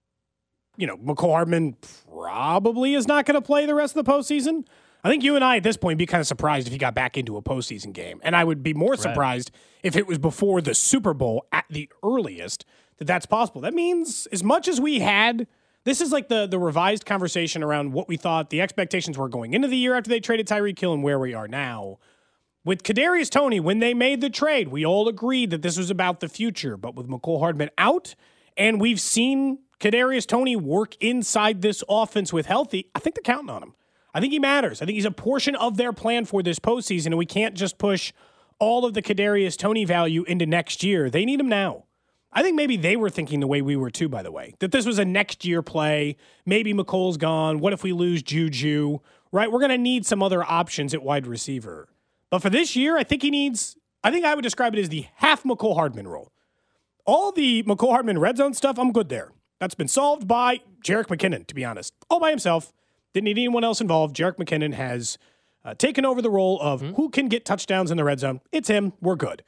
[0.76, 1.76] you know, Mecole Hardman
[2.08, 4.64] probably is not going to play the rest of the postseason.
[5.02, 6.78] I think you and I at this point would be kind of surprised if he
[6.78, 8.20] got back into a postseason game.
[8.22, 9.50] And I would be more surprised
[9.82, 12.66] if it was before the Super Bowl at the earliest
[12.98, 13.62] that that's possible.
[13.62, 15.46] That means as much as we had,
[15.84, 19.54] this is like the, the revised conversation around what we thought the expectations were going
[19.54, 21.98] into the year after they traded Tyreek Hill and where we are now.
[22.62, 26.20] With Kadarius Toney, when they made the trade, we all agreed that this was about
[26.20, 26.76] the future.
[26.76, 28.14] But with Mecole Hardman out,
[28.54, 33.48] and we've seen Kadarius Toney work inside this offense with healthy, I think they're counting
[33.48, 33.74] on him.
[34.14, 34.82] I think he matters.
[34.82, 37.78] I think he's a portion of their plan for this postseason, and we can't just
[37.78, 38.12] push
[38.58, 41.10] all of the Kadarius Toney value into next year.
[41.10, 41.84] They need him now.
[42.32, 44.70] I think maybe they were thinking the way we were too, by the way, that
[44.70, 46.16] this was a next year play.
[46.46, 47.58] Maybe Mecole's gone.
[47.58, 49.00] What if we lose Juju?
[49.32, 49.50] Right?
[49.50, 51.88] We're going to need some other options at wide receiver.
[52.30, 54.88] But for this year, I think he needs, I think I would describe it as
[54.88, 56.30] the half Mecole Hardman role.
[57.04, 59.32] All the Mecole Hardman red zone stuff, I'm good there.
[59.58, 61.92] That's been solved by Jerick McKinnon, to be honest.
[62.08, 62.72] All by himself.
[63.14, 64.14] Didn't need anyone else involved.
[64.16, 65.18] Jerick McKinnon has
[65.64, 68.40] uh, taken over the role of who can get touchdowns in the red zone.
[68.52, 68.92] It's him.
[69.00, 69.42] We're good.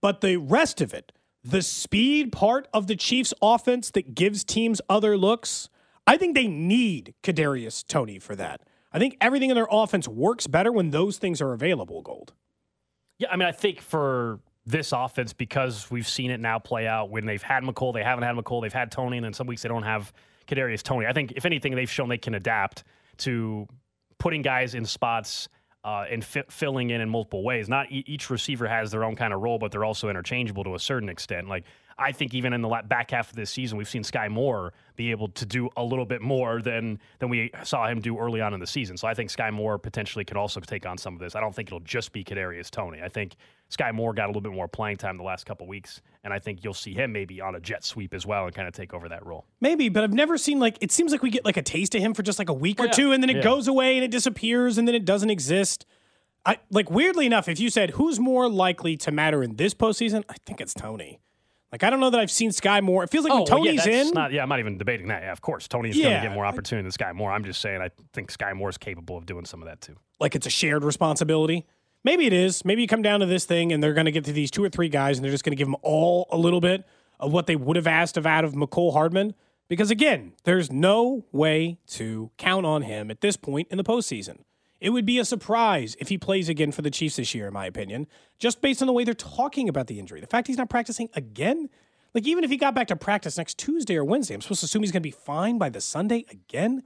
[0.00, 4.80] But the rest of it, the speed part of the Chiefs' offense that gives teams
[4.88, 5.68] other looks,
[6.06, 8.62] I think they need Kadarius Toney for that.
[8.92, 12.32] I think everything in their offense works better when those things are available, Gold.
[13.18, 17.10] Yeah, I mean, I think for this offense, because we've seen it now play out
[17.10, 19.62] when they've had Mecole, they haven't had Mecole, they've had Toney, and then some weeks
[19.62, 20.12] they don't have
[20.46, 21.06] Kadarius Toney.
[21.06, 22.84] I think, if anything, they've shown they can adapt
[23.18, 23.66] to
[24.18, 25.48] putting guys in spots
[25.84, 27.68] uh, and fi- filling in in multiple ways.
[27.68, 30.74] Not e- each receiver has their own kind of role, but they're also interchangeable to
[30.74, 31.48] a certain extent.
[31.48, 31.64] Like
[31.98, 35.12] I think even in the back half of this season, we've seen Skyy Moore be
[35.12, 38.52] able to do a little bit more than than we saw him do early on
[38.52, 38.96] in the season.
[38.96, 41.36] So I think Skyy Moore potentially could also take on some of this.
[41.36, 43.00] I don't think it'll just be Kadarius Toney.
[43.00, 43.36] I think
[43.70, 46.38] Skyy Moore got a little bit more playing time the last couple weeks, and I
[46.38, 48.94] think you'll see him maybe on a jet sweep as well and kind of take
[48.94, 49.44] over that role.
[49.60, 52.00] Maybe, but I've never seen like it seems like we get like a taste of
[52.02, 52.92] him for just like a week oh, or yeah.
[52.92, 53.42] two, and then it Yeah.
[53.42, 55.84] goes away and it disappears, and then it doesn't exist.
[56.44, 60.22] I like weirdly enough, if you said who's more likely to matter in this postseason,
[60.28, 61.18] I think it's Toney.
[61.72, 63.02] Like I don't know that I've seen Skyy Moore.
[63.02, 65.08] It feels like when Oh, well, Toney's yeah, in, Not, yeah, I'm not even debating
[65.08, 65.24] that.
[65.24, 67.32] Yeah, of course, Toney's going to get more opportunity than Skyy Moore.
[67.32, 69.96] I'm just saying I think Skyy Moore is capable of doing some of that too.
[70.20, 71.66] like it's a shared responsibility.
[72.06, 72.64] Maybe it is.
[72.64, 74.62] Maybe you come down to this thing and they're going to get to these two
[74.62, 76.84] or three guys and they're just going to give them all a little bit
[77.18, 79.34] of what they would have asked of out of Mecole Hardman.
[79.66, 84.42] Because again, there's no way to count on him at this point in the postseason.
[84.80, 87.52] It would be a surprise if he plays again for the Chiefs this year, in
[87.52, 88.06] my opinion,
[88.38, 90.20] just based on the way they're talking about the injury.
[90.20, 91.68] The fact he's not practicing again,
[92.14, 94.66] like even if he got back to practice next Tuesday or Wednesday, I'm supposed to
[94.66, 96.84] assume he's going to be fine by the Sunday again.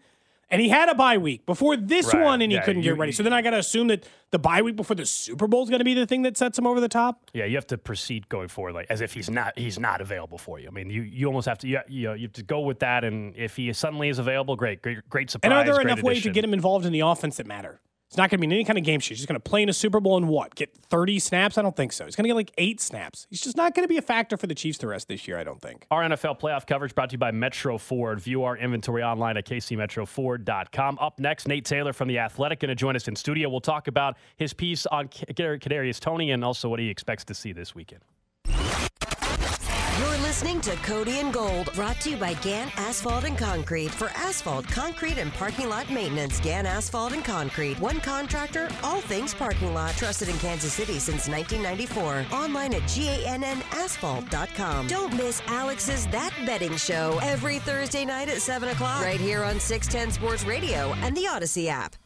[0.52, 2.22] And he had a bye week before this Right.
[2.24, 3.12] one, and he Yeah, couldn't you- get ready.
[3.12, 5.70] So then I got to assume that the bye week before the Super Bowl is
[5.70, 7.30] going to be the thing that sets him over the top.
[7.32, 10.38] Yeah, you have to proceed going forward like as if he's not he's not available
[10.38, 10.66] for you.
[10.66, 12.80] I mean, you you almost have to you, you, know, you have to go with
[12.80, 13.04] that.
[13.04, 15.50] And if he suddenly is available, great, great, great surprise.
[15.50, 17.80] And are there enough ways to get him involved in the offense that matter?
[18.10, 19.10] It's not going to be any kind of game sheet.
[19.10, 20.56] He's just going to play in a Super Bowl and what?
[20.56, 21.56] Get 30 snaps?
[21.56, 22.06] I don't think so.
[22.06, 23.28] He's going to get like eight snaps.
[23.30, 25.38] He's just not going to be a factor for the Chiefs the rest this year,
[25.38, 25.86] I don't think.
[25.92, 28.18] Our NFL playoff coverage brought to you by Metro Ford.
[28.18, 30.98] View our inventory online at kcmetroford.com.
[31.00, 33.48] Up next, Nate Taylor from The Athletic going to join us in studio.
[33.48, 37.52] We'll talk about his piece on Kadarius Toney and also what he expects to see
[37.52, 38.00] this weekend.
[40.30, 43.90] Listening to Cody and Gold, brought to you by Gann Asphalt and Concrete.
[43.90, 47.80] For asphalt, concrete, and parking lot maintenance, Gann Asphalt and Concrete.
[47.80, 49.96] One contractor, all things parking lot.
[49.96, 52.26] Trusted in Kansas City since 1994.
[52.32, 54.86] Online at GANNasphalt.com.
[54.86, 59.58] Don't miss Alex's That Betting Show every Thursday night at 7 o'clock, right here on
[59.58, 61.96] 610 Sports Radio and the Audacy app.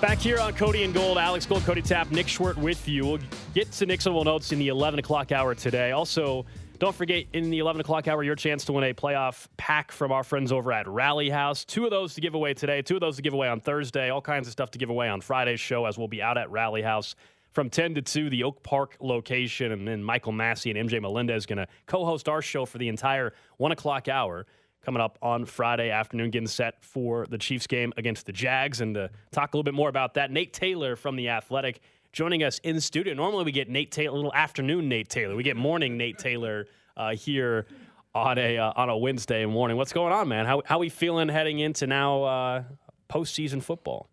[0.00, 3.04] Back here on Cody and Gold, Alex Gold, Cody Tapp, Nick Schwert with you.
[3.04, 3.18] We'll
[3.52, 5.90] get to Notable Notes in the 11 o'clock hour today.
[5.92, 6.46] Also,
[6.78, 10.10] don't forget in the 11 o'clock hour, your chance to win a playoff pack from
[10.10, 11.66] our friends over at Rally House.
[11.66, 14.08] Two of those to give away today, two of those to give away on Thursday,
[14.08, 16.50] all kinds of stuff to give away on Friday's show as we'll be out at
[16.50, 17.14] Rally House
[17.52, 19.70] from 10 to 2, the Oak Park location.
[19.70, 22.88] And then Michael Massey and MJ Melendez going to co host our show for the
[22.88, 24.46] entire 1 o'clock hour
[24.82, 28.80] coming up on Friday afternoon, getting set for the Chiefs game against the Jags.
[28.80, 31.80] And to talk a little bit more about that, Nate Taylor from The Athletic
[32.12, 33.14] joining us in studio.
[33.14, 35.36] Normally we get Nate Taylor, a little afternoon Nate Taylor.
[35.36, 36.66] We get morning Nate Taylor
[36.96, 37.66] uh, here
[38.14, 39.76] on a uh, on a Wednesday morning.
[39.76, 40.46] What's going on, man?
[40.46, 42.62] How how we feeling heading into now uh,
[43.08, 44.08] postseason football?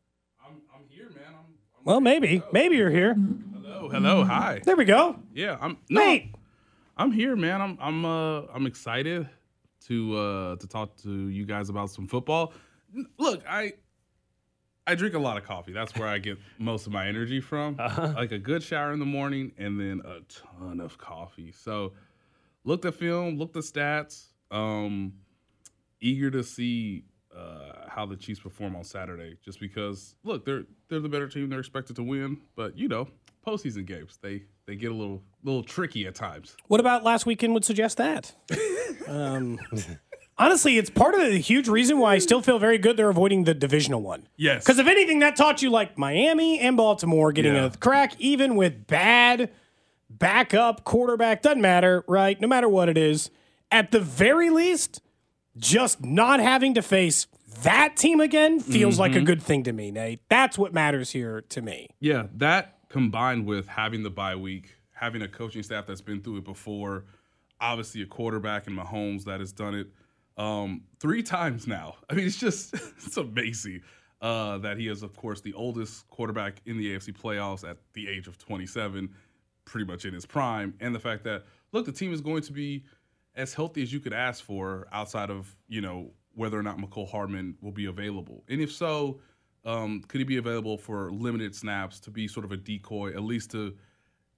[0.45, 1.33] I'm here, man.
[1.83, 2.43] Well, maybe.
[2.51, 3.15] Maybe you're here.
[3.53, 4.61] Hello, hello, hi.
[4.63, 5.19] There we go.
[5.33, 6.35] Yeah, I'm no, Nate.
[6.95, 7.61] I'm here, man.
[7.61, 9.29] I'm I'm uh I'm excited
[9.87, 12.53] to uh to talk to you guys about some football.
[13.17, 13.73] Look, I
[14.85, 15.73] I drink a lot of coffee.
[15.73, 17.75] That's where I get most of my energy from.
[17.77, 21.51] Like a good shower in the morning and then a ton of coffee.
[21.51, 21.93] So
[22.63, 24.27] looked at film, looked at stats.
[24.51, 25.13] Um
[25.99, 27.03] eager to see
[27.35, 29.37] uh, how the Chiefs perform on Saturday.
[29.43, 31.49] Just because, look, they're they're the better team.
[31.49, 33.07] They're expected to win, but you know,
[33.45, 36.55] postseason games they they get a little little tricky at times.
[36.67, 38.33] What about last weekend would suggest that?
[39.07, 39.57] um,
[40.37, 43.45] honestly, it's part of the huge reason why I still feel very good they're avoiding
[43.45, 44.27] the divisional one.
[44.35, 44.65] Yes.
[44.65, 47.65] Because if anything, that taught you like Miami and Baltimore getting Yeah.
[47.67, 49.51] a crack, even with bad
[50.09, 52.39] backup quarterback, doesn't matter, right?
[52.41, 53.31] No matter what it is.
[53.71, 55.01] At the very least,
[55.57, 57.27] just not having to face
[57.63, 60.21] that team again feels like a good thing to me, Nate.
[60.29, 61.87] That's what matters here to me.
[61.99, 66.37] Yeah, that combined with having the bye week, having a coaching staff that's been through
[66.37, 67.05] it before,
[67.59, 69.87] obviously a quarterback in Mahomes that has done it
[70.37, 71.95] um, three times now.
[72.09, 73.81] I mean, it's just it's amazing
[74.21, 78.07] uh, that he is, of course, the oldest quarterback in the AFC playoffs at the
[78.07, 79.09] age of 27,
[79.65, 82.53] pretty much in his prime, and the fact that look, the team is going to
[82.53, 82.83] be
[83.35, 87.09] as healthy as you could ask for outside of you know whether or not Mecole
[87.09, 89.19] Hardman will be available, and if so,
[89.67, 93.21] um, could he be available for limited snaps to be sort of a decoy, at
[93.21, 93.75] least to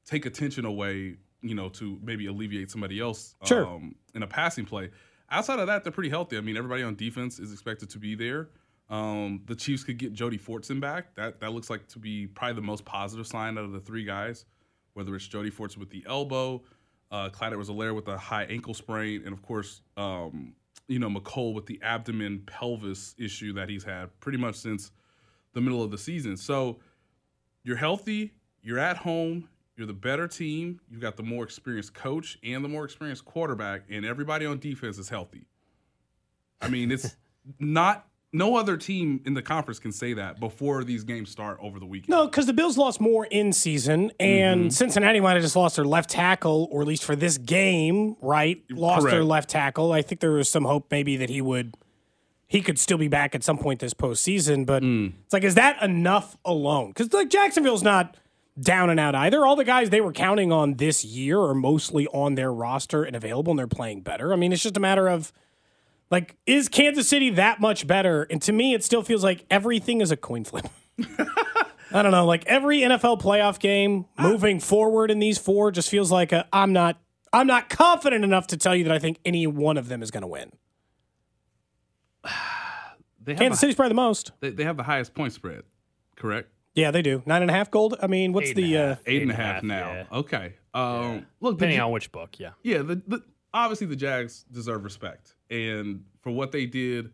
[0.05, 3.65] take attention away, you know, to maybe alleviate somebody else Sure.
[3.67, 4.89] um, in a passing play.
[5.29, 6.35] Outside of that, they're pretty healthy.
[6.37, 8.49] I mean, everybody on defense is expected to be there.
[8.89, 11.13] Um, the Chiefs could get Jody Fortson back.
[11.15, 14.03] That that looks like to be probably the most positive sign out of the three
[14.03, 14.45] guys.
[14.93, 16.63] Whether it's Jody Fortson with the elbow,
[17.11, 20.55] uh, Clyde Edwards-Helaire with a high ankle sprain, and of course um,
[20.87, 24.89] you know, Mecole with the abdomen pelvis issue that he's had pretty much since
[25.53, 26.37] the middle of the season.
[26.37, 26.79] So
[27.63, 32.37] you're healthy, you're at home, you're the better team, you've got the more experienced coach
[32.43, 35.45] and the more experienced quarterback, and everybody on defense is healthy.
[36.61, 37.15] I mean, it's
[37.59, 41.79] not no other team in the conference can say that before these games start over
[41.79, 42.09] the weekend.
[42.09, 44.69] No, because the Bills lost more in season, and Mm-hmm.
[44.69, 48.61] Cincinnati might have just lost their left tackle, or at least for this game, right?
[48.69, 49.91] Lost their left tackle.
[49.93, 51.75] I think there was some hope maybe that he would,
[52.49, 54.65] he could still be back at some point this postseason.
[54.65, 55.13] But Mm.
[55.23, 56.89] it's like, is that enough alone?
[56.89, 58.17] Because like Jacksonville's not
[58.59, 59.45] down and out either.
[59.45, 63.15] All the guys they were counting on this year are mostly on their roster and
[63.15, 64.33] available, and they're playing better.
[64.33, 65.31] I mean, it's just a matter of.
[66.11, 68.23] Like, is Kansas City that much better?
[68.31, 70.65] And to me, it still feels like everything is a coin flip.
[71.91, 72.25] I don't know.
[72.25, 76.73] Like every NFL playoff game moving forward in these four just feels like a, I'm
[76.73, 76.97] not
[77.31, 80.09] I'm not confident enough to tell you that I think any one of them is
[80.11, 80.51] going to win.
[83.21, 84.31] They have, Kansas the, City's probably the most.
[84.39, 85.63] they, they have the highest point spread,
[86.15, 86.49] correct?
[86.73, 87.21] Yeah, they do.
[87.25, 87.95] Nine and a half gold.
[88.01, 89.01] I mean, what's Eight the a uh, half.
[89.05, 89.91] Eight and a and a half half, now.
[89.91, 90.03] yeah.
[90.13, 90.53] Okay.
[90.73, 92.51] Um, Look, Depending Ja- on which book, yeah.
[92.63, 93.21] yeah, the, the
[93.53, 97.11] obviously the Jags deserve respect, and for what they did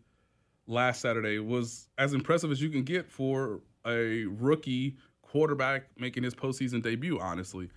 [0.67, 6.36] last Saturday was as impressive as you can get for a rookie quarterback making his
[6.36, 7.19] postseason debut.
[7.19, 7.69] Honestly,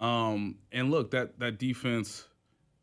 [0.00, 2.26] um, and look that that defense,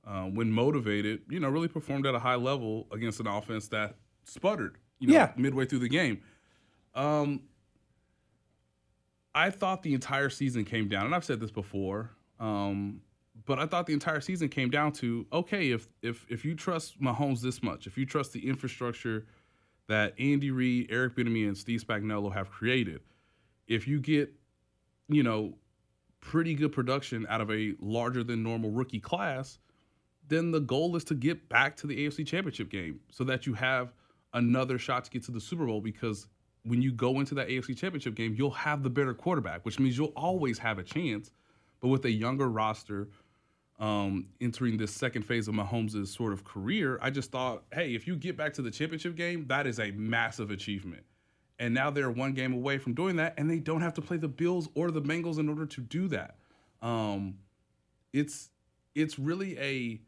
[0.07, 3.95] uh, when motivated, you know, really performed at a high level against an offense that
[4.25, 4.77] sputtered.
[4.99, 5.33] You know, Yeah.
[5.35, 6.21] midway through the game.
[6.95, 7.41] Um,
[9.35, 13.01] I thought the entire season came down, and I've said this before, um,
[13.45, 17.01] but I thought the entire season came down to okay, if if if you trust
[17.01, 19.25] Mahomes this much, if you trust the infrastructure
[19.87, 23.01] that Andy Reid, Eric Bieniemy, and Steve Spagnuolo have created,
[23.67, 24.31] if you get,
[25.09, 25.57] you know,
[26.21, 29.57] pretty good production out of a larger than normal rookie class,
[30.27, 33.55] then the goal is to get back to the AFC Championship game so that you
[33.55, 33.91] have
[34.33, 36.27] another shot to get to the Super Bowl because
[36.63, 39.97] when you go into that AFC Championship game, you'll have the better quarterback, which means
[39.97, 41.31] you'll always have a chance.
[41.81, 43.09] But with a younger roster
[43.79, 48.07] um, entering this second phase of Mahomes' sort of career, I just thought, hey, if
[48.07, 51.03] you get back to the championship game, that is a massive achievement.
[51.59, 54.17] And now they're one game away from doing that, and they don't have to play
[54.17, 56.37] the Bills or the Bengals in order to do that.
[56.81, 57.35] Um,
[58.11, 58.49] it's
[58.95, 59.99] it's really a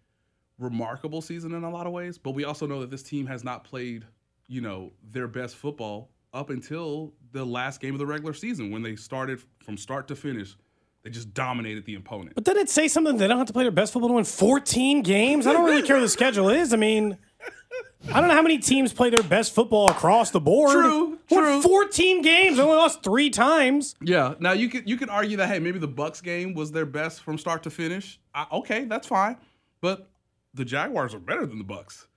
[0.59, 3.43] remarkable season in a lot of ways, but we also know that this team has
[3.43, 4.05] not played,
[4.47, 8.81] you know, their best football up until the last game of the regular season when
[8.81, 10.55] they started from start to finish.
[11.03, 12.33] They just dominated the opponent.
[12.33, 13.17] But did it say something?
[13.17, 15.45] They don't have to play their best football to win 14 games.
[15.45, 16.73] I don't really care what the schedule is.
[16.73, 17.19] I mean,
[18.11, 20.71] I don't know how many teams play their best football across the board.
[20.71, 21.61] True, Won true.
[21.61, 22.57] 14 games.
[22.57, 23.95] They only lost three times.
[24.01, 24.33] Yeah.
[24.39, 27.21] Now you could you could argue that hey maybe the Bucks game was their best
[27.21, 28.19] from start to finish.
[28.33, 29.37] I, okay, that's fine.
[29.81, 30.09] But
[30.55, 32.07] the Jaguars are better than the Bucks.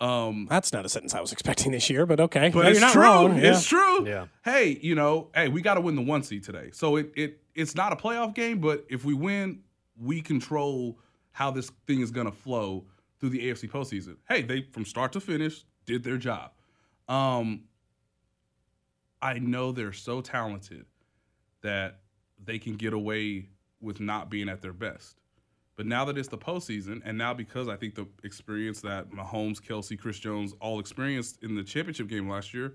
[0.00, 2.50] Um, That's not a sentence I was expecting this year, but okay.
[2.50, 3.02] but No, it's you're not true.
[3.02, 3.36] wrong.
[3.38, 3.52] Yeah.
[3.52, 4.06] It's true.
[4.06, 4.26] Yeah.
[4.44, 6.70] Hey, you know, hey, we got to win the one seed today.
[6.72, 9.60] So it it it's not a playoff game, but if we win,
[10.00, 10.98] we control
[11.32, 12.84] how this thing is going to flow
[13.20, 14.16] through the AFC postseason.
[14.28, 16.50] Hey, they from start to finish did their job.
[17.08, 17.64] Um,
[19.22, 20.86] I know they're so talented
[21.62, 22.00] that
[22.42, 23.48] they can get away
[23.80, 25.20] with not being at their best.
[25.76, 29.60] But now that it's the postseason, and now because I think the experience that Mahomes,
[29.60, 32.74] Kelce, Chris Jones all experienced in the championship game last year,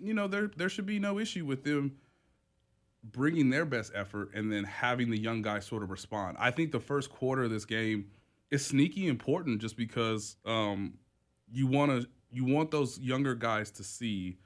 [0.00, 1.96] you know, there there should be no issue with them
[3.02, 6.36] bringing their best effort and then having the young guys sort of respond.
[6.38, 8.10] I think the first quarter of this game
[8.50, 10.94] is sneaky important just because um,
[11.50, 14.36] you want to you want those younger guys to see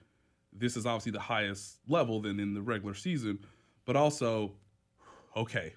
[0.53, 3.39] this is obviously the highest level than in the regular season,
[3.85, 4.53] but also
[5.37, 5.75] okay,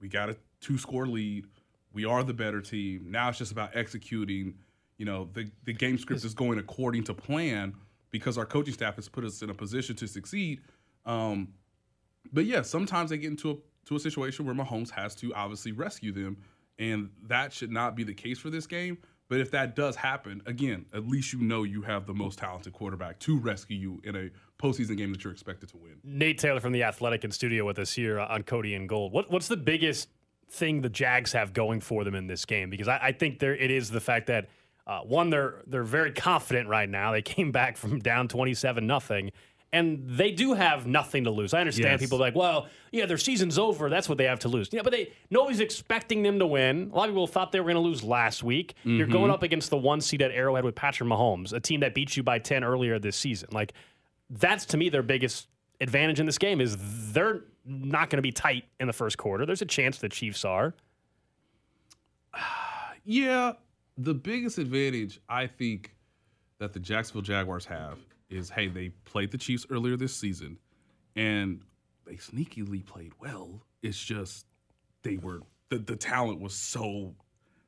[0.00, 1.46] we got a two score lead.
[1.92, 3.06] We are the better team.
[3.10, 4.54] Now it's just about executing.
[4.98, 7.74] You know, the, the game script is going according to plan
[8.10, 10.60] because our coaching staff has put us in a position to succeed.
[11.04, 11.48] Um,
[12.32, 15.72] but yeah, sometimes they get into a to a situation where Mahomes has to obviously
[15.72, 16.36] rescue them,
[16.78, 18.98] and that should not be the case for this game.
[19.28, 22.74] But if that does happen, again, at least you know you have the most talented
[22.74, 24.30] quarterback to rescue you in a
[24.62, 25.94] postseason game that you're expected to win.
[26.04, 29.12] Nate Taylor from the Athletic in studio with us here on Cody and Gold.
[29.12, 30.08] What, what's the biggest
[30.48, 32.70] thing the Jags have going for them in this game?
[32.70, 34.48] Because I, I think there it is the fact that
[34.86, 37.12] uh, one they're they're very confident right now.
[37.12, 39.30] They came back from down twenty seven nothing.
[39.72, 41.52] And they do have nothing to lose.
[41.52, 42.00] I understand Yes.
[42.00, 43.90] people are like, well, yeah, their season's over.
[43.90, 44.68] That's what they have to lose.
[44.70, 46.90] Yeah, but they nobody's expecting them to win.
[46.92, 48.74] A lot of people thought they were going to lose last week.
[48.84, 51.92] You're going up against the one seed at Arrowhead with Patrick Mahomes, a team that
[51.92, 53.48] beat you by ten earlier this season.
[53.50, 53.72] Like
[54.30, 55.48] that's to me their biggest
[55.80, 56.76] advantage in this game is
[57.12, 59.46] they're not going to be tight in the first quarter.
[59.46, 60.74] There's a chance the Chiefs are.
[63.06, 63.52] Yeah,
[63.98, 65.94] the biggest advantage I think
[66.58, 67.98] that the Jacksonville Jaguars have
[68.30, 70.56] is hey, they played the Chiefs earlier this season
[71.14, 71.60] and
[72.06, 73.60] they sneakily played well.
[73.82, 74.46] It's just
[75.02, 77.14] they were the, the talent was so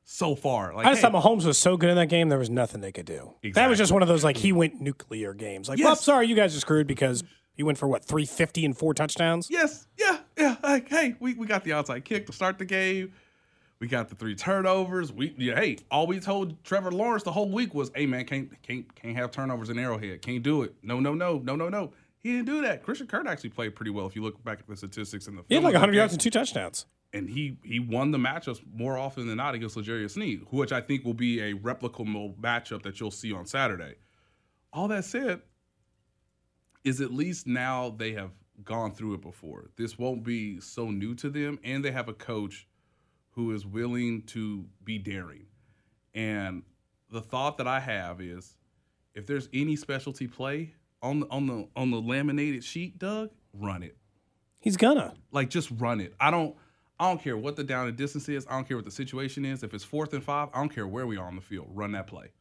[0.05, 0.73] so far.
[0.73, 2.81] Like I just hey, thought Mahomes was so good in that game, there was nothing
[2.81, 3.35] they could do.
[3.53, 5.69] That was just one of those like he went nuclear games.
[5.69, 5.85] Like, Yes.
[5.85, 7.23] well, sorry, you guys are screwed because
[7.57, 9.49] he went for what three fifty and four touchdowns.
[9.49, 10.55] Yes, yeah, yeah.
[10.63, 13.11] Like, hey, we, we got the outside kick to start the game.
[13.79, 15.11] We got the three turnovers.
[15.11, 18.49] We yeah, hey, all we told Trevor Lawrence the whole week was, hey man, can't
[18.63, 20.21] can't can't have turnovers in Arrowhead.
[20.21, 20.73] Can't do it.
[20.81, 21.91] No, no, no, no, no, no.
[22.19, 22.81] He didn't do that.
[22.83, 25.43] Christian Kirk actually played pretty well if you look back at the statistics in the
[25.47, 26.85] He had like of 100 yards and two touchdowns.
[27.13, 30.81] and he he won the matchups more often than not against L'Jarius Sneed, which I
[30.81, 33.95] think will be a replicable matchup that you'll see on Saturday.
[34.73, 35.41] All that said,
[36.87, 38.31] is at least now they have
[38.63, 39.69] gone through it before.
[39.75, 42.67] This won't be so new to them, and they have a coach
[43.31, 45.47] who is willing to be daring.
[46.15, 46.63] And
[47.11, 48.57] the thought that I have is,
[49.13, 53.83] if there's any specialty play on the on the on the laminated sheet, Doug, run
[53.83, 53.97] it
[54.59, 55.13] He's gonna.
[55.31, 56.13] like just run it.
[56.19, 56.55] I don't
[56.99, 58.45] I don't care what the down and distance is.
[58.49, 59.63] I don't care what the situation is.
[59.63, 61.67] If it's fourth and five, I don't care where we are on the field.
[61.69, 62.31] Run that play.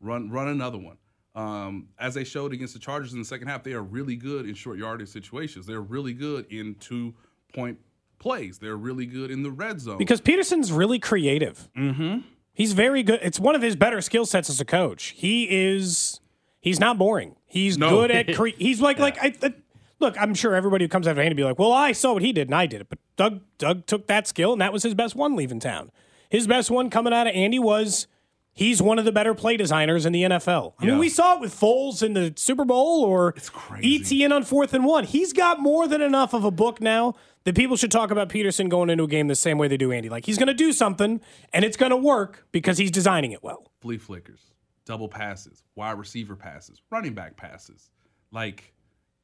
[0.00, 0.98] Run run another one.
[1.34, 4.46] Um, as they showed against the Chargers in the second half, they are really good
[4.46, 5.66] in short yardage situations.
[5.66, 7.14] They're really good in two
[7.54, 7.78] point
[8.18, 8.58] plays.
[8.58, 9.96] They're really good in the red zone.
[9.98, 11.68] Because Pederson's really creative.
[11.76, 12.18] Mm-hmm.
[12.52, 13.20] He's very good.
[13.22, 15.14] It's one of his better skill sets as a coach.
[15.16, 16.20] He is.
[16.60, 17.36] He's not boring.
[17.46, 17.88] He's No.
[17.88, 18.34] good at.
[18.36, 19.32] Cre- he's like like I.
[19.42, 19.54] I
[20.00, 22.32] Look, I'm sure everybody who comes after Andy be like, "Well, I saw what he
[22.32, 24.94] did and I did it," but Doug Doug took that skill and that was his
[24.94, 25.92] best one leaving town.
[26.28, 28.08] His best one coming out of Andy was
[28.52, 30.74] he's one of the better play designers in the NFL.
[30.78, 34.20] I mean, we saw it with Foles in the Super Bowl or crazy.
[34.20, 35.04] ETN on fourth and one.
[35.04, 38.68] He's got more than enough of a book now that people should talk about Pederson
[38.68, 40.08] going into a game the same way they do Andy.
[40.08, 41.20] Like he's going to do something
[41.52, 43.70] and it's going to work because he's designing it well.
[43.80, 44.52] flea flickers,
[44.84, 47.90] double passes, wide receiver passes, running back passes,
[48.30, 48.72] like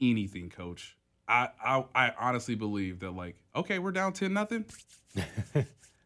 [0.01, 0.97] anything, coach.
[1.29, 4.65] I, I I honestly believe that like, okay, we're down 10 nothing.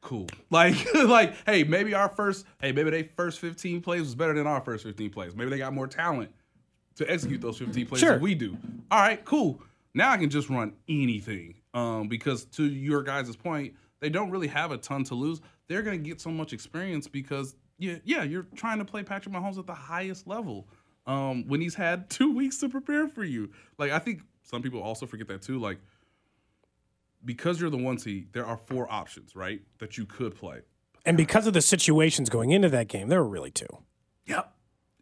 [0.03, 0.27] cool.
[0.51, 4.47] Like like, hey, maybe our first hey, maybe they first 15 plays was better than
[4.47, 5.35] our first 15 plays.
[5.35, 6.31] Maybe they got more talent
[6.97, 8.13] to execute those 15 plays Sure.
[8.13, 8.57] than we do.
[8.91, 9.63] All right, cool.
[9.95, 11.55] Now I can just run anything.
[11.75, 15.41] Um, because to your guys' point, they don't really have a ton to lose.
[15.69, 19.59] They're gonna get so much experience because yeah, yeah, you're trying to play Patrick Mahomes
[19.59, 20.69] at the highest level.
[21.07, 23.51] Um, when he's had two weeks to prepare for you.
[23.79, 25.59] Like I think some people also forget that too.
[25.59, 25.79] Like
[27.25, 29.61] because you're the one seed, there are four options, right?
[29.79, 30.61] That you could play.
[31.05, 33.67] And because of the situations going into that game, there were really two.
[34.27, 34.53] Yep.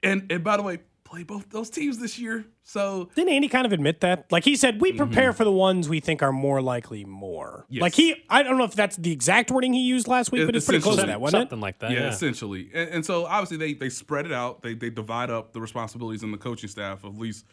[0.03, 2.47] And and by the way, play both those teams this year.
[2.63, 4.31] So Didn't Andy kind of admit that?
[4.31, 4.99] Like he said, we mm-hmm.
[4.99, 7.67] prepare for the ones we think are more likely more.
[7.69, 7.83] Yes.
[7.83, 10.47] Like he, I don't know if that's the exact wording he used last week, It-
[10.47, 11.45] but it's pretty close to that, wasn't it?
[11.45, 11.91] Something like that.
[11.91, 12.09] yeah, Yeah.
[12.09, 12.71] essentially.
[12.73, 14.63] And, and so obviously they they spread it out.
[14.63, 17.45] They they divide up the responsibilities in the coaching staff of at least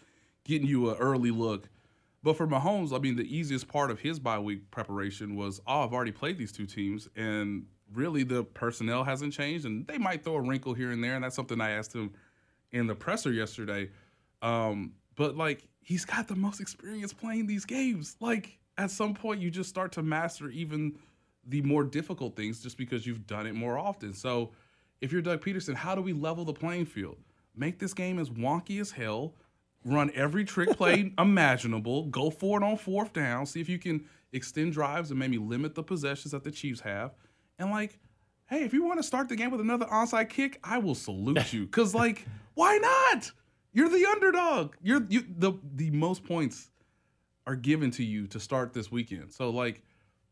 [0.46, 1.68] getting you an early look.
[2.24, 5.84] But for Mahomes, I mean, the easiest part of his bye week preparation was, oh,
[5.84, 10.24] I've already played these two teams, and really the personnel hasn't changed, and they might
[10.24, 12.14] throw a wrinkle here and there, and that's something I asked him
[12.72, 13.90] in the presser yesterday.
[14.42, 18.16] Um, but like, he's got the most experience playing these games.
[18.20, 20.98] Like, at some point, you just start to master even
[21.46, 24.14] the more difficult things just because you've done it more often.
[24.14, 24.52] So,
[25.00, 27.18] if you're Doug Pederson, how do we level the playing field?
[27.56, 29.36] Make this game as wonky as hell.
[29.88, 32.08] Run every trick play imaginable.
[32.08, 33.46] Go for it on fourth down.
[33.46, 37.16] See if you can extend drives and maybe limit the possessions that the Chiefs have.
[37.58, 37.98] And like,
[38.48, 41.54] hey, if you want to start the game with another onside kick, I will salute
[41.54, 41.68] you.
[41.68, 42.26] Cause like,
[42.56, 43.32] why not?
[43.72, 44.76] You're the underdog.
[44.82, 46.70] You're you the the most points
[47.46, 49.32] are given to you to start this weekend.
[49.32, 49.84] So like,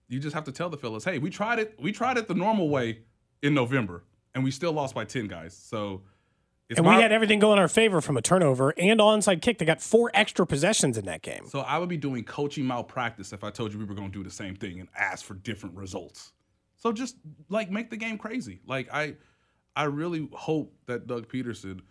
[0.09, 1.75] you just have to tell the fellas, hey, we tried it.
[1.79, 2.99] We tried it the normal way
[3.41, 4.03] in November,
[4.33, 5.55] and we still lost by ten guys.
[5.55, 6.01] So.
[6.69, 9.41] It's And my- we had everything go in our favor from a turnover and onside
[9.41, 9.59] kick.
[9.59, 11.45] They got four extra possessions in that game.
[11.47, 14.17] So I would be doing coaching malpractice if I told you we were going to
[14.17, 16.33] do the same thing and ask for different results.
[16.75, 17.17] So just
[17.49, 18.61] like make the game crazy.
[18.65, 19.15] Like I
[19.75, 21.81] I really hope that Doug Pederson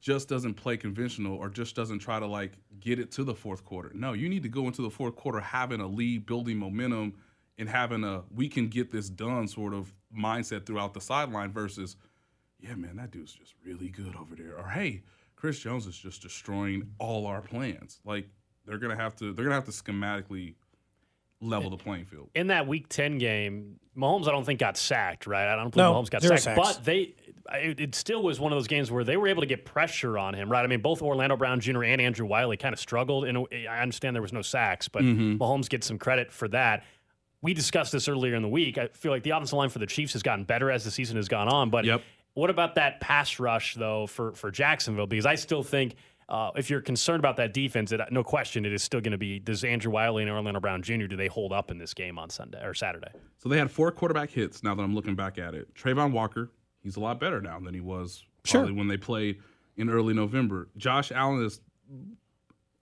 [0.00, 3.64] just doesn't play conventional or just doesn't try to like get it to the fourth
[3.64, 3.90] quarter.
[3.94, 7.14] No, you need to go into the fourth quarter having a lead, building momentum
[7.58, 11.96] and having a we can get this done sort of mindset throughout the sideline versus
[12.60, 14.56] yeah, man, that dude's just really good over there.
[14.58, 15.02] Or hey,
[15.36, 18.00] Chris Jones is just destroying all our plans.
[18.04, 18.28] Like
[18.66, 20.54] they're gonna have to they're gonna have to schematically
[21.40, 22.30] level the playing field.
[22.34, 25.26] in that Week Ten game, Mahomes I don't think got sacked.
[25.26, 26.58] Right, I don't believe No, Mahomes got sacked, sacks.
[26.76, 27.14] but they.
[27.52, 30.18] It, it still was one of those games where they were able to get pressure
[30.18, 30.64] on him, right?
[30.64, 31.84] I mean, both Orlando Brown Jr.
[31.84, 33.24] and Andrew Wylie kind of struggled.
[33.24, 35.40] And I understand there was no sacks, but mm-hmm.
[35.40, 36.82] Mahomes gets some credit for that.
[37.42, 38.78] We discussed this earlier in the week.
[38.78, 41.16] I feel like the offensive line for the Chiefs has gotten better as the season
[41.18, 42.02] has gone on, but Yep.
[42.36, 45.06] What about that pass rush though for for Jacksonville?
[45.06, 45.94] Because I still think
[46.28, 49.16] uh, if you're concerned about that defense, it, no question, it is still going to
[49.18, 51.06] be does Andrew Wylie and Orlando Brown Jr.
[51.06, 53.08] do they hold up in this game on Sunday or Saturday?
[53.38, 54.62] So they had four quarterback hits.
[54.62, 56.50] Now that I'm looking back at it, Travon Walker,
[56.82, 58.60] he's a lot better now than he was Sure.
[58.60, 59.38] probably when they played
[59.78, 60.68] in early November.
[60.76, 61.60] Josh Allen is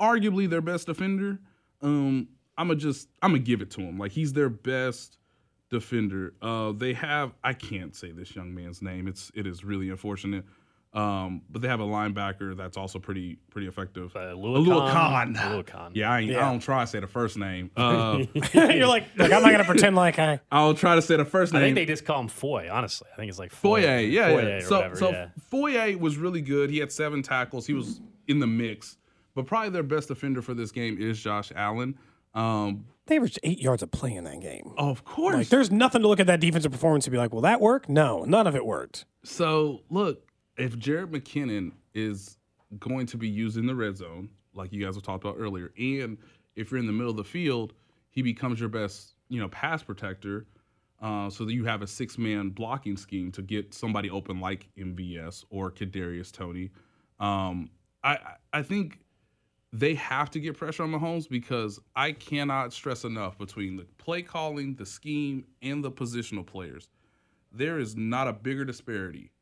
[0.00, 1.38] arguably their best defender.
[1.80, 2.26] Um,
[2.58, 3.98] I'm gonna just I'm gonna give it to him.
[3.98, 5.18] Like he's their best
[5.70, 6.34] defender.
[6.40, 9.08] Uh, they have I can't say this young man's name.
[9.08, 10.44] It's it is really unfortunate.
[10.92, 14.14] Um, but they have a linebacker that's also pretty pretty effective.
[14.14, 14.92] Uh, Oluokun.
[14.92, 15.34] Khan.
[15.34, 15.90] Oluokun.
[15.92, 16.38] Yeah, I, Yeah.
[16.46, 17.72] I don't try to say the first name.
[17.76, 20.38] Uh, You're like, like I'm not gonna pretend like I.
[20.52, 21.62] I'll try to say the first name.
[21.62, 21.74] I name.
[21.74, 22.68] think they just call him Foy.
[22.70, 23.98] Honestly, I think it's like Foye, Foye.
[23.98, 24.54] yeah, Foye yeah.
[24.54, 25.28] or So, whatever, so yeah.
[25.50, 26.70] Foye was really good.
[26.70, 27.66] He had seven tackles.
[27.66, 28.96] He was in the mix.
[29.34, 31.98] But probably their best defender for this game is Josh Allen.
[32.34, 34.72] Um, They averaged eight yards a play in that game.
[34.78, 35.34] of course.
[35.36, 37.88] Like, there's nothing to look at that defensive performance and be like, will that work?
[37.88, 39.04] No, none of it worked.
[39.22, 40.22] So look,
[40.56, 42.36] if Jerick McKinnon is
[42.78, 45.72] going to be used in the red zone, like you guys have talked about earlier,
[45.78, 46.16] and
[46.56, 47.72] if you're in the middle of the field,
[48.10, 50.46] he becomes your best, you know, pass protector.
[51.02, 55.44] Uh, so that you have a six-man blocking scheme to get somebody open like MVS
[55.50, 56.70] or Kadarius Toney.
[57.20, 57.68] Um,
[58.02, 59.00] I- I think
[59.74, 64.22] they have to get pressure on Mahomes because I cannot stress enough between the play
[64.22, 66.88] calling, the scheme, and the positional players.
[67.50, 69.32] There is not a bigger disparity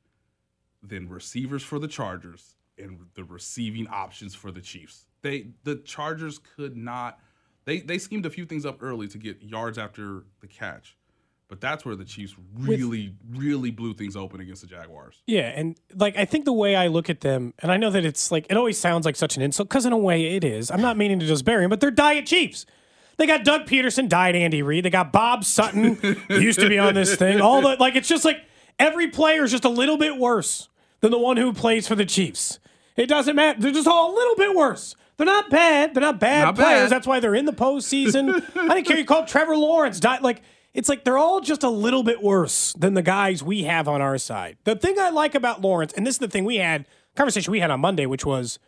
[0.83, 5.05] than receivers for the Chargers and the receiving options for the Chiefs.
[5.20, 7.20] They the Chargers could not
[7.66, 10.97] they they schemed a few things up early to get yards after the catch.
[11.53, 15.21] But that's where the Chiefs really, really blew things open against the Jaguars.
[15.27, 18.07] Yeah, and like I think the way I look at them, and I know that
[18.07, 20.71] it's like it always sounds like such an insult because in a way it is.
[20.71, 22.65] I'm not meaning to just bury them, but they're diet Chiefs.
[23.19, 24.87] They got Doug Pederson, died Andy Reid.
[24.87, 25.99] They got Bob Sutton,
[26.31, 27.43] used to be on this thing.
[27.43, 28.39] All the like, it's just like
[28.79, 30.71] every player is just a little bit worse
[31.03, 32.61] than the one who plays for the Chiefs.
[32.97, 33.61] It doesn't matter.
[33.61, 34.97] They're just all a little bit worse.
[35.19, 35.93] They're not bad.
[35.93, 36.85] They're not bad Not players.
[36.85, 36.91] bad.
[36.93, 38.43] That's why they're in the postseason.
[38.57, 38.97] I didn't care.
[38.97, 40.01] You called Trevor Lawrence.
[40.01, 40.41] Di- like
[40.75, 44.01] it's like they're all just a little bit worse than the guys we have on
[44.01, 44.57] our side.
[44.64, 47.61] The thing I like about Lawrence, and this is the thing we had conversation we
[47.61, 48.59] had on Monday, which was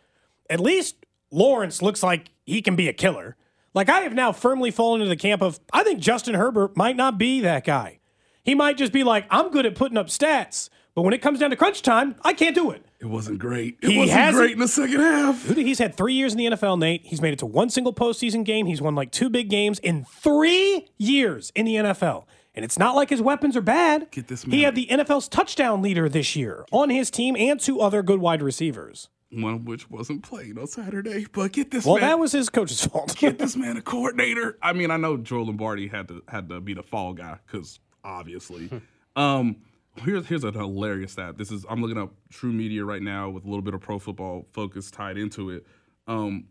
[0.49, 3.35] at least Lawrence looks like he can be a killer.
[3.73, 6.95] Like I have now firmly fallen into the camp of I think Justin Herbert might
[6.95, 7.99] not be that guy.
[8.43, 11.39] He might just be like I'm good at putting up stats, but when it comes
[11.39, 12.84] down to crunch time, I can't do it.
[12.99, 13.77] It wasn't great.
[13.81, 15.49] It He wasn't great in the second half.
[15.55, 17.01] He's had three years in the NFL, Nate.
[17.05, 18.65] He's made it to one single postseason game.
[18.65, 22.25] He's won like two big games in three years in the NFL.
[22.55, 24.09] And it's not like his weapons are bad.
[24.11, 24.57] Get this man.
[24.57, 28.19] He had the NFL's touchdown leader this year on his team and two other good
[28.19, 29.09] wide receivers.
[29.31, 31.25] One of which wasn't playing on Saturday.
[31.29, 31.93] But get this man.
[31.93, 32.09] Well, man.
[32.11, 33.17] that was his coach's fault.
[33.17, 34.57] get this man a coordinator.
[34.61, 37.79] I mean, I know Joe Lombardi had to had to be the fall guy because
[38.05, 38.69] obviously.
[39.17, 39.57] um,
[39.97, 41.37] here's here's a hilarious stat.
[41.37, 44.47] This is I'm looking up TruMedia right now with a little bit of Pro Football
[44.51, 45.65] Focus tied into it.
[46.07, 46.45] Um,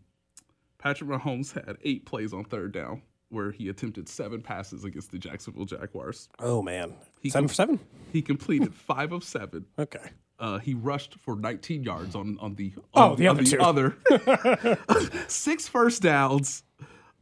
[0.77, 5.17] Patrick Mahomes had eight plays on third down where he attempted seven passes against the
[5.17, 6.29] Jacksonville Jaguars.
[6.39, 6.93] oh, man.
[7.19, 7.79] He seven com- for seven?
[8.13, 9.65] He completed five of seven.
[9.79, 9.99] Okay.
[10.37, 13.59] Uh, he rushed for 19 yards on on the Oh, on, the on other two.
[13.59, 14.77] other.
[15.27, 16.63] six first downs.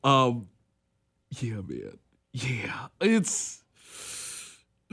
[0.04, 0.50] Um,
[1.40, 1.98] yeah, man,
[2.34, 3.63] yeah, it's.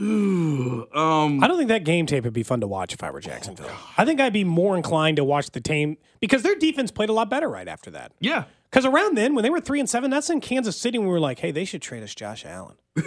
[0.01, 3.11] Ooh, um, I don't think that game tape would be fun to watch if I
[3.11, 3.69] were Jacksonville.
[3.97, 7.13] I think I'd be more inclined to watch the team because their defense played a
[7.13, 8.11] lot better right after that.
[8.19, 10.97] yeah, Because around then, when they were three and seven, that's in Kansas City.
[10.97, 13.05] And we were like, "Hey, they should trade us Josh Allen." like,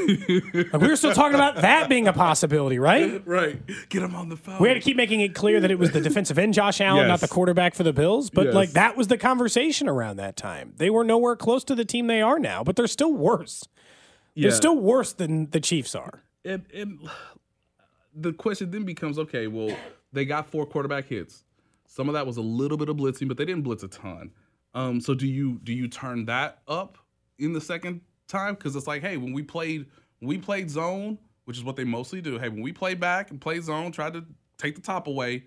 [0.81, 3.23] we were still talking about that being a possibility, right?
[3.27, 3.61] right.
[3.91, 4.59] Get him on the phone.
[4.61, 7.07] We had to keep making it clear that it was the defensive end Josh Allen,
[7.09, 8.31] not the quarterback for the Bills.
[8.31, 8.55] But Yes.
[8.55, 10.73] like that was the conversation around that time.
[10.77, 13.65] They were nowhere close to the team they are now, but they're still worse.
[14.35, 14.49] yeah.
[14.49, 16.23] They're still worse than the Chiefs are.
[16.45, 16.99] And and
[18.15, 19.75] the question then becomes okay well
[20.13, 21.43] they got four quarterback hits.
[21.87, 24.31] Some of that was a little bit of blitzing but they didn't blitz a ton.
[24.75, 26.99] Um so do you do you turn that up
[27.39, 28.55] in the second time?
[28.55, 29.87] Because it's like hey when we played
[30.21, 33.31] when we played zone which is what they mostly do hey when we played back
[33.31, 34.25] and played zone tried to
[34.59, 35.43] take the top away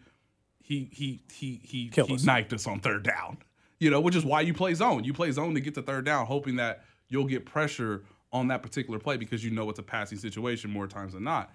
[0.61, 2.23] he he he he, Killed he us.
[2.25, 3.37] knifed us on third down
[3.79, 5.03] you know which is why you play zone.
[5.03, 8.61] You play zone to get to third down hoping that you'll get pressure on that
[8.61, 11.51] particular play because you know it's a passing situation more times than not.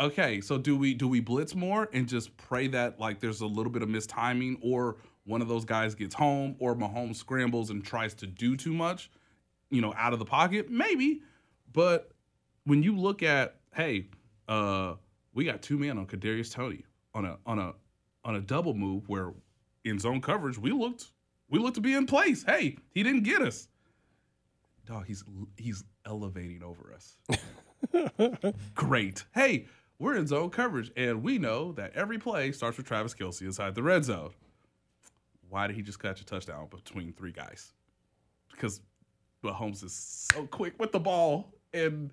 [0.00, 3.46] Okay so do we do we blitz more and just pray that like there's a
[3.46, 7.84] little bit of mistiming or one of those guys gets home or Mahomes scrambles and
[7.84, 9.10] tries to do too much
[9.70, 10.70] you know out of the pocket?
[10.70, 11.22] Maybe
[11.72, 12.12] but
[12.64, 14.06] when you look at hey
[14.48, 14.94] uh
[15.34, 17.74] we got two men on Kadarius Toney on a on a
[18.24, 19.32] on a double move where
[19.84, 21.06] in zone coverage we looked
[21.50, 22.44] we looked to be in place.
[22.44, 23.68] Hey he didn't get us
[24.88, 25.22] dog he's
[25.56, 27.18] he's elevating over us
[28.74, 29.24] great.
[29.34, 29.66] Hey,
[29.98, 33.74] we're in zone coverage, and we know that every play starts with Travis Kelce inside
[33.74, 34.30] the red zone.
[35.48, 37.72] Why did he just catch a touchdown between three guys?
[38.50, 38.80] Because
[39.44, 42.10] Mahomes is so quick with the ball, and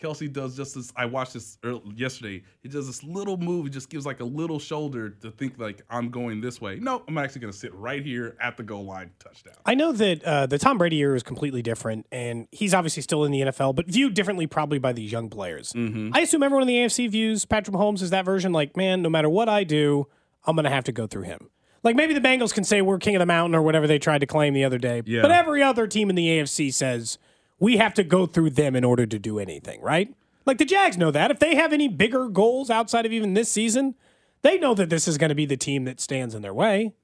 [0.00, 0.92] Kelce does just this.
[0.94, 1.56] I watched this
[1.94, 2.42] yesterday.
[2.62, 3.64] He does this little move.
[3.64, 6.78] He just gives like a little shoulder to think like I'm going this way.
[6.80, 9.10] No, I'm actually going to sit right here at the goal line.
[9.18, 9.54] Touchdown.
[9.64, 13.24] I know that uh, the Tom Brady era is completely different, and he's obviously still
[13.24, 15.72] in the NFL, but viewed differently probably by these young players.
[15.76, 18.52] I assume everyone in the AFC views Patrick Mahomes as that version.
[18.52, 20.06] Like, man, no matter what I do,
[20.44, 21.48] I'm going to have to go through him.
[21.82, 24.18] Like maybe the Bengals can say we're king of the mountain or whatever they tried
[24.18, 25.22] to claim the other day, Yeah.
[25.22, 27.16] but every other team in the AFC says
[27.58, 30.14] we have to go through them in order to do anything, right?
[30.44, 31.30] Like the Jags know that.
[31.30, 33.94] If they have any bigger goals outside of even this season,
[34.42, 36.94] they know that this is going to be the team that stands in their way.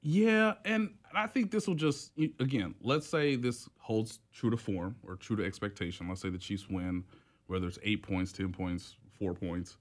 [0.00, 4.96] Yeah, and I think this will just again, let's say this holds true to form
[5.06, 6.08] or true to expectation.
[6.08, 7.04] Let's say the Chiefs win,
[7.46, 9.76] whether it's eight points, ten points, four points.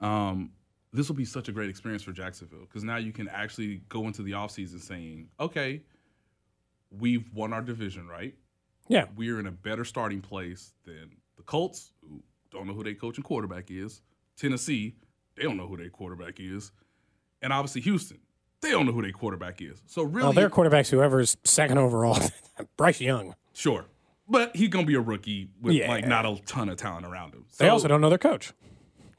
[0.00, 0.52] Um,
[0.92, 4.06] this will be such a great experience for Jacksonville because now you can actually go
[4.06, 5.82] into the offseason saying, okay,
[6.90, 8.34] we've won our division, right?
[8.90, 9.06] Yeah.
[9.16, 13.16] We're in a better starting place than the Colts, who don't know who their coach
[13.16, 14.02] and quarterback is.
[14.36, 14.96] Tennessee,
[15.36, 16.72] they don't know who their quarterback is.
[17.40, 18.18] And obviously Houston,
[18.60, 19.80] they don't know who their quarterback is.
[19.86, 22.18] So really, Well, their quarterback's whoever's second overall,
[22.76, 23.36] Bryce Young.
[23.54, 23.86] sure,
[24.28, 25.88] but he's gonna be a rookie with Yeah.
[25.88, 27.44] like not a ton of talent around him.
[27.58, 28.52] They also don't know their coach.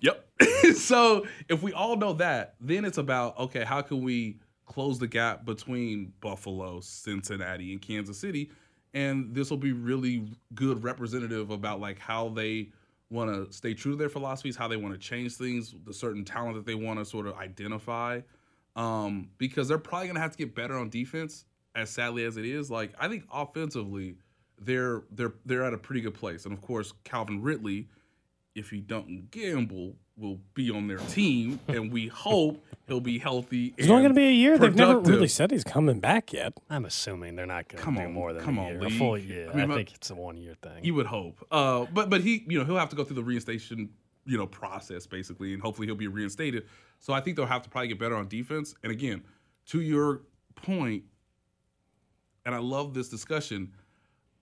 [0.01, 0.28] Yep.
[0.76, 5.07] so if we all know that, then it's about okay, how can we close the
[5.07, 8.51] gap between Buffalo, Cincinnati, and Kansas City?
[8.94, 12.70] And this will be really good representative about like how they
[13.10, 16.26] want to stay true to their philosophies, how they want to change things, the certain
[16.26, 18.22] talent that they want to sort of identify.
[18.76, 22.46] Um, because they're probably gonna have to get better on defense, as sadly as it
[22.46, 22.72] is.
[22.72, 24.16] Like I think offensively,
[24.60, 26.46] they're they're they're at a pretty good place.
[26.46, 27.89] And of course, Calvin Ridley
[28.56, 33.74] if he don't gamble, will be on their team, and we hope he'll be healthy.
[33.78, 34.58] It's only going to be a year.
[34.58, 36.54] They've never really said he's coming back yet.
[36.70, 38.86] I'm assuming they're not going to do on, more than come a on, year.
[38.86, 39.49] A full year.
[39.49, 40.84] I I, mean, but- think it's a one year thing.
[40.84, 43.24] You would hope, uh, but but he, you know, he'll have to go through the
[43.24, 43.89] reinstation,
[44.26, 46.68] you know, process basically, and hopefully he'll be reinstated.
[46.99, 48.76] So I think they'll have to probably get better on defense.
[48.84, 49.24] And again,
[49.68, 50.22] to your
[50.56, 51.04] point,
[52.45, 53.72] and I love this discussion.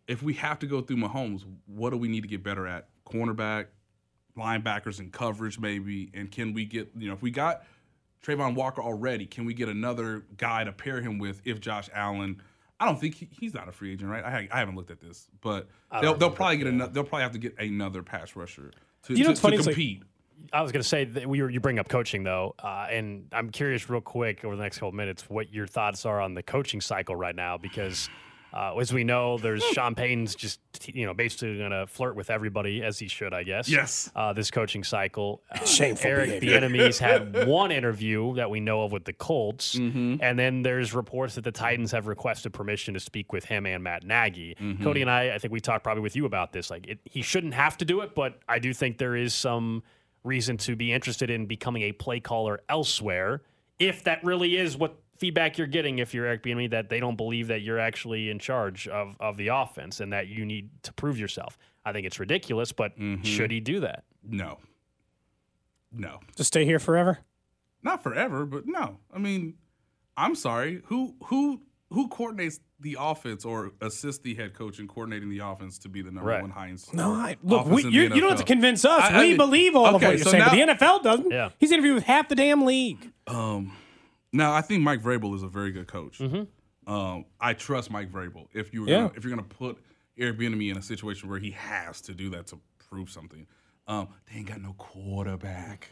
[0.08, 2.90] If we have to go through Mahomes, what do we need to get better at?
[3.06, 3.68] Cornerback,
[4.38, 6.10] linebackers, and coverage, maybe.
[6.14, 7.64] And can we get, you know, if we got
[8.26, 12.42] Travon Walker already, can we get another guy to pair him with if Josh Allen?
[12.80, 14.24] I don't think he, he's not a free agent, right?
[14.24, 15.68] I, I haven't looked at this, but
[16.02, 16.92] they'll, they'll probably that- get another.
[16.94, 18.72] They'll probably have to get another pass rusher
[19.04, 20.04] to, You know to, to It's like- compete.
[20.54, 23.26] I was going to say that we were, you bring up coaching though, uh, and
[23.34, 26.42] I'm curious, real quick, over the next couple minutes, what your thoughts are on the
[26.42, 28.10] coaching cycle right now, because
[28.54, 30.60] uh, as we know, there's Sean Payton's just
[30.94, 33.68] you know basically going to flirt with everybody as he should, I guess.
[33.70, 34.12] Yes.
[34.16, 35.42] Uh, this coaching cycle.
[35.52, 36.62] Uh, Shameful Eric behavior.
[36.62, 40.18] Bieniemy's had one interview that we know of with the Colts, Mm-hmm.
[40.22, 43.84] and then there's reports that the Titans have requested permission to speak with him and
[43.84, 44.56] Matt Nagy.
[44.60, 44.84] Mm-hmm.
[44.84, 46.70] Cody and I, I think we talked probably with you about this.
[46.70, 49.84] Like, it, he shouldn't have to do it, but I do think there is some
[50.24, 53.42] reason to be interested in becoming a play caller elsewhere,
[53.80, 56.00] if that really is what feedback you're getting.
[56.00, 59.38] If you're Eric Bieniemy, that they don't believe that you're actually in charge of of
[59.38, 61.58] the offense and that you need to prove yourself.
[61.86, 63.24] I think it's ridiculous, but Mm-hmm.
[63.24, 64.04] should he do that?
[64.24, 64.58] No,
[65.92, 67.20] no, To stay here forever?
[67.82, 68.98] not forever, but no.
[69.14, 69.54] I mean,
[70.18, 70.82] I'm sorry.
[70.88, 71.62] Who who
[71.92, 75.90] who coordinates the offense or assists the head coach in coordinating the the offense to
[75.90, 76.42] be the number Right.
[76.42, 76.94] one Heinz?
[76.94, 79.02] No, I, look, we, you, you don't have to convince us.
[79.02, 80.44] I- I we believe all of what you're so saying.
[80.44, 81.32] now- but the NFL doesn't.
[81.32, 81.50] Yeah.
[81.58, 83.12] He's interviewed with half the damn league.
[83.28, 83.74] Um,
[84.34, 86.20] now I think Mike Vrabel is a very good coach.
[86.20, 86.92] Mm-hmm.
[86.92, 88.48] Um, I trust Mike Vrabel.
[88.54, 88.96] If you were Yeah.
[89.02, 89.78] gonna, if you're gonna put
[90.18, 92.60] Eric Bieniemy in a situation where he has to do that to
[92.90, 93.46] prove something,
[93.88, 95.92] um, they ain't got no quarterback.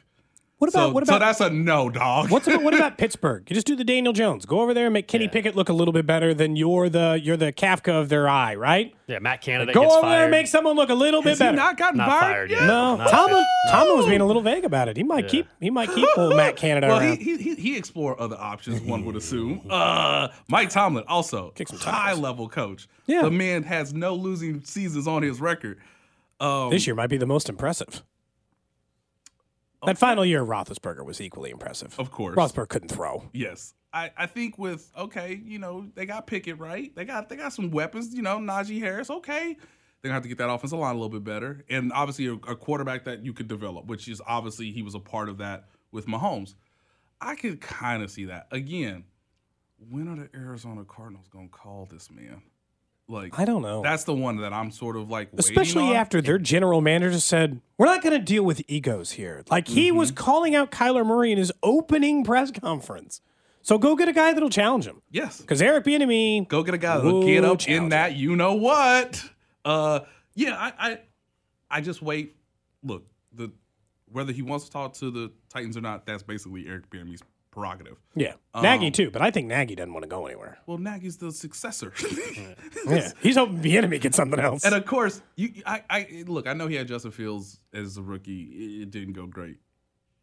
[0.60, 2.32] What about So, what so about that's a no, dog.
[2.32, 3.48] what's about, what about Pittsburgh?
[3.48, 4.44] You just do the Daniel Jones.
[4.48, 7.20] Go over there and make Kenny Pickett look a little bit better than you're the
[7.22, 8.92] you're the Kafka of their eye, right?
[9.06, 10.14] Yeah, Matt Canada Go gets over fired.
[10.16, 11.56] there and make someone look a little Has bit he better.
[11.58, 12.60] not gotten Not fired, fired yet?
[12.62, 12.66] yet.
[12.68, 13.46] no, Not Tomlin.
[13.70, 14.98] Tomlin was being a little vague about it.
[14.98, 17.20] He might keep he might keep old Matt Canada Well, he, around.
[17.20, 18.82] he he he explore other options.
[18.82, 19.62] One would assume.
[19.70, 22.88] Uh, Mike Tomlin also Kick some high level coach.
[23.06, 23.22] Yeah.
[23.22, 25.80] the man has no losing seasons on his record.
[26.40, 28.02] Um, this year might be the most impressive.
[29.88, 31.98] That final year, Roethlisberger was equally impressive.
[31.98, 32.36] Of course.
[32.36, 33.24] Roethlisberger couldn't throw.
[33.32, 33.74] Yes.
[33.94, 36.94] I, I think with okay, you know, they got Pickett, right?
[36.94, 39.56] They got they got some weapons, you know, Najee Harris, okay.
[40.02, 41.64] They're gonna have to get that offensive line a little bit better.
[41.70, 45.00] And obviously a, a quarterback that you could develop, which is obviously he was a
[45.00, 46.56] part of that with Mahomes.
[47.22, 48.48] I could kind of see that.
[48.52, 49.06] Again,
[49.90, 52.42] when are the Arizona Cardinals gonna call this man?
[53.10, 53.82] Like I don't know.
[53.82, 57.62] That's the one that I'm sort of like, waiting Especially after their general manager said,
[57.78, 60.24] "We're not going to deal with egos here." Like he was Mm-hmm.
[60.24, 63.22] calling out Kyler Murray in his opening press conference.
[63.62, 65.02] So go get a guy that'll challenge him.
[65.12, 65.40] Yes.
[65.42, 68.16] Because Eric Bieniemy, go get a guy that'll get up in that.
[68.16, 69.22] You know what?
[69.66, 70.02] Uh,
[70.36, 71.00] yeah, I, I,
[71.70, 72.36] I just wait.
[72.84, 73.52] Look, the
[74.12, 77.22] whether he wants to talk to the Titans or not, that's basically Eric Bieniemy's
[77.58, 77.98] prerogative.
[78.16, 79.10] yeah, Um, Nagy too.
[79.10, 80.60] But I think Nagy doesn't want to go anywhere.
[80.68, 81.92] Well, Nagy's the successor.
[82.88, 84.64] Yeah, he's hoping Bieniemy gets something else.
[84.64, 86.48] And of course, you, I, I look.
[86.48, 88.44] I know he had Justin Fields as a rookie.
[88.44, 89.58] It, it didn't go great.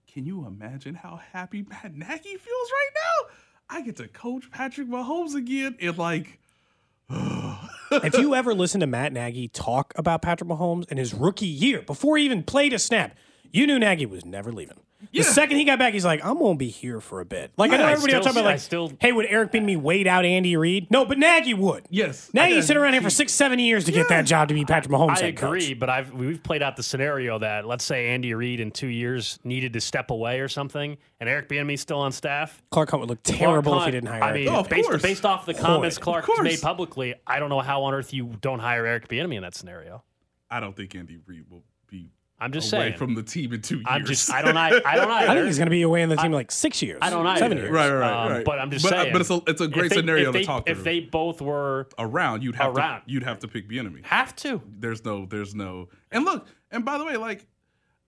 [0.07, 3.35] Can you imagine how happy Matt Nagy feels right now?
[3.68, 6.39] I get to coach Patrick Mahomes again, and like,
[7.11, 11.82] if you ever listen to Matt Nagy talk about Patrick Mahomes and his rookie year,
[11.82, 13.16] before he even played a snap,
[13.53, 14.78] you knew Nagy was never leaving.
[15.12, 17.52] The second he got back, he's like, I'm gonna be here for a bit.
[17.57, 19.76] Like I know I everybody else talking about I like, still- hey, would Eric Bieniemy
[19.78, 20.90] wait out Andy Reid?
[20.90, 21.84] No, but Nagy would.
[21.90, 24.55] yes, Nagy I- sit around here for six, seven years to get that job to
[24.55, 25.18] be Patrick Mahomes.
[25.18, 25.62] I head coach.
[25.64, 28.86] agree, but I've we've played out the scenario that let's say Andy Reid in two
[28.88, 32.62] years needed to step away or something, and Eric Bieniemy's still on staff.
[32.70, 34.22] Clark Hunt would look Clark terrible if he didn't hire.
[34.22, 35.02] I mean, Oh, of based, course.
[35.02, 36.40] based off the comments Of Clark course.
[36.42, 39.55] made publicly, I don't know how on earth you don't hire Eric Bieniemy in that
[39.55, 40.02] scenario.
[40.50, 42.11] I don't think Andy Reid will be
[42.41, 42.97] I'm just away saying.
[42.99, 43.87] from the team in two years.
[43.89, 45.30] I'm just I don't I, I don't either.
[45.30, 46.99] I think he's going to be away in the team like six years.
[47.01, 47.39] I don't either.
[47.39, 47.70] Seven years.
[47.70, 48.43] Right, right, right, Um.
[48.45, 49.12] But I'm just But, uh, saying.
[49.12, 50.85] but it's a it's a great they- scenario if to they, talk If through.
[50.85, 53.03] they both were around, you'd have Around.
[53.07, 54.05] to you'd have to pick Bieniemy.
[54.07, 57.47] have to, There's no there's no and look and by the way, like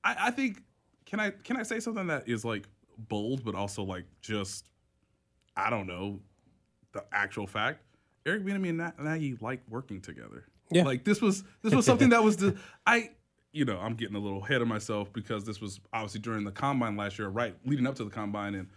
[0.05, 0.63] I, I think
[1.07, 2.65] can I can I say something that is like
[2.99, 4.69] bold but also like just
[5.57, 6.19] I don't know
[6.93, 7.81] the actual fact.
[8.27, 10.45] Eric Bieniemy and Na- Nagy like working together.
[10.71, 10.83] Yeah.
[10.85, 13.11] Like this was this was something that was the I
[13.57, 16.53] you know I'm getting a little ahead of myself because this was obviously during the
[16.53, 18.69] combine last year, right leading up to the combine, and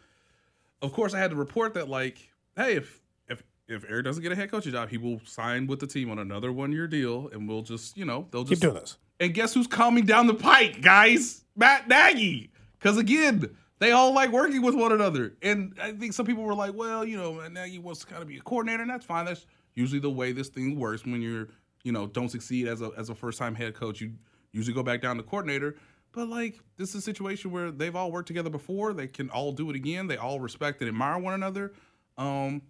[0.82, 2.18] of course I had to report that like
[2.56, 5.80] hey if if if Eric doesn't get a head coaching job, he will sign with
[5.80, 8.72] the team on another one year deal, and we'll just you know they'll just Keep
[8.72, 8.98] doing this.
[9.20, 11.44] and guess who's coming down the pike, guys?
[11.56, 12.52] Matt Nagy.
[12.80, 15.34] Because again, they all like working with one another.
[15.42, 18.22] And I think some people were like, well, you know, Matt Nagy wants to kind
[18.22, 19.26] of be a coordinator, and that's fine.
[19.26, 21.50] That's usually the way this thing works when you're,
[21.84, 24.00] you know, don't succeed as a as a first time head coach.
[24.00, 24.14] You
[24.52, 25.76] usually go back down to coordinator.
[26.12, 28.94] But like this is a situation where they've all worked together before.
[28.94, 30.08] They can all do it again.
[30.08, 31.74] They all respect and admire one another.
[32.18, 32.62] Um,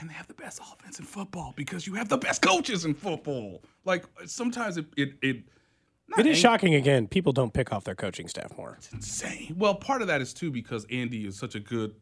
[0.00, 2.94] and they have the best offense in football because you have the best coaches in
[2.94, 3.62] football.
[3.84, 5.36] Like sometimes it it, it
[6.16, 7.08] It is shocking again.
[7.08, 8.74] People don't pick off their coaching staff more.
[8.78, 9.56] It's insane.
[9.58, 11.96] Well, part of that is too because Andy is such a good,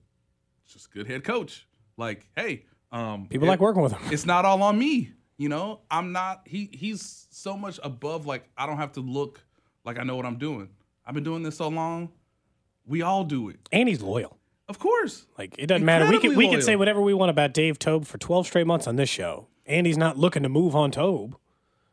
[0.71, 1.67] just good head coach.
[1.97, 4.03] Like, hey, um, People it- like working with him.
[4.13, 5.13] It's not all on me.
[5.39, 6.43] You know, I'm not.
[6.47, 8.27] He he's so much above.
[8.27, 9.41] Like, I don't have to look
[9.85, 10.69] like I know what I'm doing.
[11.07, 12.11] I've been doing this so long.
[12.87, 14.39] We all do it, And he's loyal.
[14.69, 15.27] of course.
[15.37, 16.05] Like it doesn't matter.
[16.05, 18.67] We can Incredibly we can say whatever we want about Dave Toub for 12 straight
[18.67, 19.49] months on this show.
[19.67, 21.37] And he's not looking to move on Toub.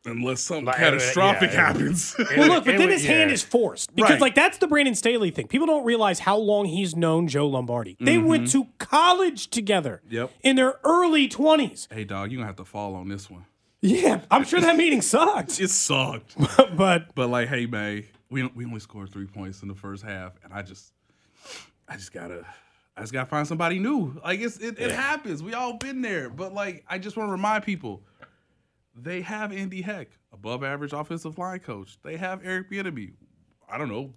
[0.06, 1.66] Unless something Like, catastrophic yeah.
[1.66, 2.14] happens.
[2.36, 4.20] Well, look, but then would- his hand is forced because, Right.
[4.20, 5.46] like, that's the Brandon Staley thing.
[5.48, 7.96] People don't realize how long he's known Joe Lombardi.
[8.00, 10.02] They went to college together.
[10.06, 10.14] Mm-hmm.
[10.14, 10.30] Yep.
[10.42, 11.88] In their early twenties.
[11.90, 13.46] hey, dog, you're gonna have to fall on this one.
[13.80, 15.58] Yeah, I'm sure that meeting sucked.
[15.60, 16.34] It sucked.
[16.76, 20.32] but But like, hey, May, we we only scored three points in the first half,
[20.44, 20.92] and I just,
[21.88, 22.44] I just gotta,
[22.96, 24.18] I just gotta find somebody new.
[24.24, 25.42] Like it's it, it happens.
[25.42, 26.30] We all been there.
[26.30, 28.02] But like, I just want to remind people,
[28.94, 31.98] they have Andy Heck, above average offensive line coach.
[32.02, 33.14] They have Eric Bieniemy.
[33.68, 34.12] I don't know,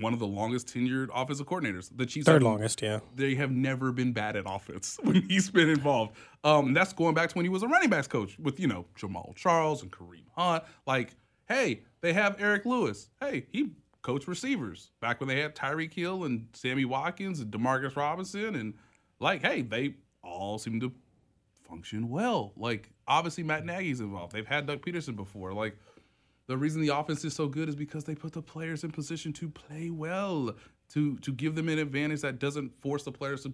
[0.00, 1.90] one of the longest tenured offensive coordinators.
[1.94, 3.00] The Chiefs third longest, yeah.
[3.14, 6.16] they have never been bad at offense when he's been involved.
[6.44, 8.86] Um, that's going back to when he was a running backs coach with, you know,
[8.98, 10.64] Jamaal Charles and Kareem Hunt.
[10.86, 11.14] Like,
[11.48, 13.10] hey, they have Eric Lewis.
[13.20, 13.70] Hey, he
[14.02, 18.54] coached receivers back when they had Tyreek Hill and Sammy Watkins and Demarcus Robinson.
[18.54, 18.74] And,
[19.20, 20.92] like, hey, they all seem to
[21.68, 22.52] function well.
[22.56, 24.32] Like, obviously, Matt Nagy's involved.
[24.32, 25.52] They've had Doug Pederson before.
[25.52, 25.76] Like,
[26.46, 29.32] the reason the offense is so good is because they put the players in position
[29.34, 30.54] to play well,
[30.94, 33.52] to to give them an advantage that doesn't force the players to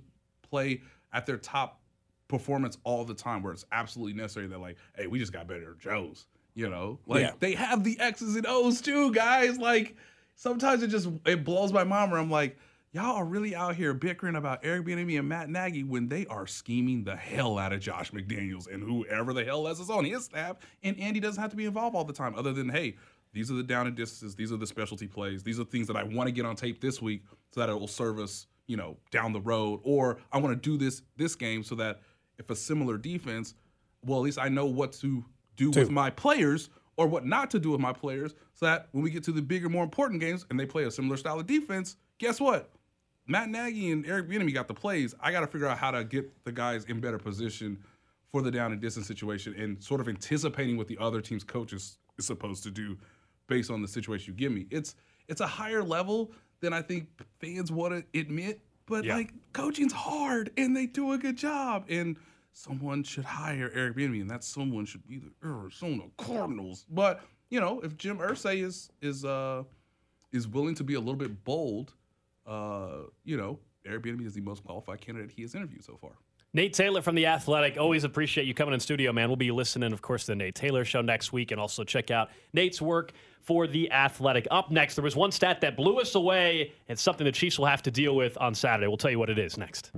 [0.49, 0.83] play
[1.13, 1.81] at their top
[2.29, 5.77] performance all the time, where it's absolutely necessary that like, hey, we just got better
[5.81, 6.27] Joes.
[6.55, 7.33] You know, like Yeah.
[7.41, 9.59] they have the X's and O's too, guys.
[9.59, 9.97] Like
[10.37, 12.57] sometimes it just it blows my mind where I'm like,
[12.95, 16.47] y'all are really out here bickering about Eric Bieniemy and Matt Nagy when they are
[16.47, 20.25] scheming the hell out of Josh McDaniels and whoever the hell else is on his
[20.25, 22.37] staff, and Andy doesn't have to be involved all the time.
[22.37, 22.95] Other than hey,
[23.33, 25.97] these are the down and distances, these are the specialty plays, these are things that
[25.97, 28.77] I want to get on tape this week so that it will serve us, you
[28.77, 32.01] know, down the road, or I want to do this this game so that
[32.39, 33.55] if a similar defense,
[34.05, 35.25] well, at least I know what to
[35.57, 39.03] do with my players or what not to do with my players so that when
[39.03, 41.47] we get to the bigger, more important games and they play a similar style of
[41.47, 42.71] defense, guess what?
[43.27, 45.15] Matt Nagy and Eric Bieniemy got the plays.
[45.21, 47.79] I got to figure out how to get the guys in better position
[48.31, 51.73] for the down and distance situation and sort of anticipating what the other team's coach
[51.73, 52.99] is, is supposed to do
[53.47, 54.67] based on the situation you give me.
[54.71, 54.95] It's
[55.29, 57.09] it's a higher level than I think
[57.41, 58.61] fans want to admit.
[58.87, 59.17] But Yeah.
[59.17, 61.87] like coaching's hard and they do a good job.
[61.89, 62.17] And
[62.53, 66.85] someone should hire Eric Bieniemy, and that someone should be the Arizona Cardinals.
[66.91, 69.63] But you know, if Jim Irsay is is uh
[70.33, 71.95] is willing to be a little bit bold,
[72.47, 76.13] uh, you know, Bieniemy is the most qualified candidate he has interviewed so far.
[76.55, 77.79] Nate Taylor from The Athletic.
[77.79, 79.29] Always appreciate you coming in studio, man.
[79.29, 82.13] We'll be listening, of course, to the Nate Taylor show next week and also check
[82.13, 84.47] out Nate's work for The Athletic.
[84.53, 87.67] Up next, there was one stat that blew us away and something the Chiefs will
[87.67, 88.87] have to deal with on Saturday.
[88.87, 89.91] We'll tell you what it is next.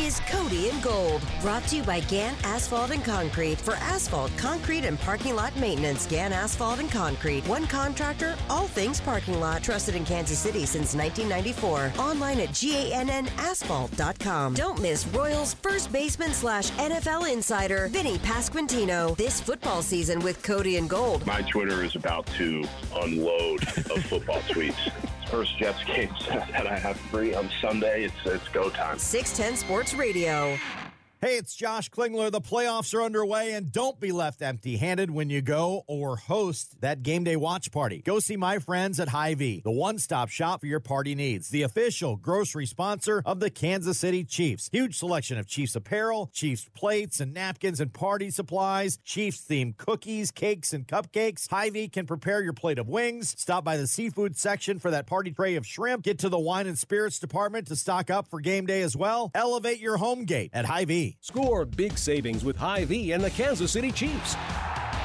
[0.00, 4.86] Is Cody and Gold, brought to you by Gann Asphalt and Concrete for asphalt, concrete,
[4.86, 6.06] and parking lot maintenance.
[6.06, 9.62] Gann Asphalt and Concrete, one contractor, all things parking lot.
[9.62, 11.92] Trusted in Kansas City since 1994.
[12.02, 14.54] Online at GANNasphalt.com.
[14.54, 20.78] Don't miss Royals first baseman slash NFL insider Vinny Pasquantino this football season with Cody
[20.78, 21.26] and Gold.
[21.26, 22.64] My Twitter is about to
[23.02, 24.90] unload of football tweets.
[25.30, 28.04] First Jets game that I have free on Sunday.
[28.04, 28.98] It's it's go time.
[28.98, 30.58] 610 Sports Radio.
[31.22, 32.32] Hey, it's Josh Klingler.
[32.32, 36.80] The playoffs are underway, and don't be left empty handed when you go or host
[36.80, 38.00] that game day watch party.
[38.00, 41.60] Go see my friends at Hy-Vee, the one stop shop for your party needs, the
[41.60, 44.70] official grocery sponsor of the Kansas City Chiefs.
[44.72, 50.30] Huge selection of Chiefs apparel, Chiefs plates and napkins and party supplies, Chiefs themed cookies,
[50.30, 51.50] cakes, and cupcakes.
[51.50, 53.34] Hy-Vee can prepare your plate of wings.
[53.38, 56.02] Stop by the seafood section for that party tray of shrimp.
[56.02, 59.30] Get to the wine and spirits department to stock up for game day as well.
[59.34, 61.09] Elevate your home gate at Hy-Vee.
[61.20, 64.36] Score big savings with Hy-Vee and the Kansas City Chiefs.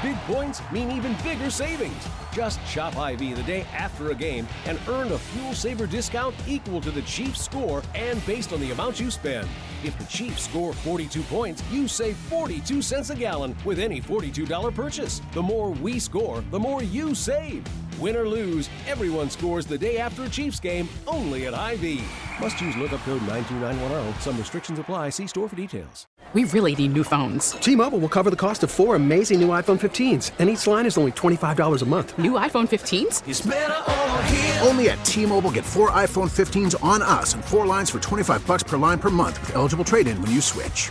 [0.02, 2.06] Big points mean even bigger savings.
[2.32, 6.80] Just shop Hy-Vee the day after a game and earn a fuel saver discount equal
[6.82, 9.48] to the Chiefs score and based on the amount you spend.
[9.84, 14.74] If the Chiefs score 42 points, you save 42 cents a gallon with any $42
[14.74, 15.22] purchase.
[15.32, 17.64] The more we score, the more you save.
[17.98, 22.02] Win or lose, everyone scores the day after a Chiefs game only at Hy-Vee.
[22.40, 24.20] Must use lookup code 92910.
[24.20, 25.10] Some restrictions apply.
[25.10, 26.06] See store for details.
[26.34, 27.52] We really need new phones.
[27.52, 30.98] T-Mobile will cover the cost of four amazing new iPhone 15s, and each line is
[30.98, 32.18] only $25 a month.
[32.18, 33.26] New iPhone 15s?
[33.26, 34.58] It's better over here.
[34.62, 38.64] Only at T-Mobile get four iPhone 15s on us and four lines for 25 bucks
[38.64, 40.90] per line per month with eligible trade-in when you switch.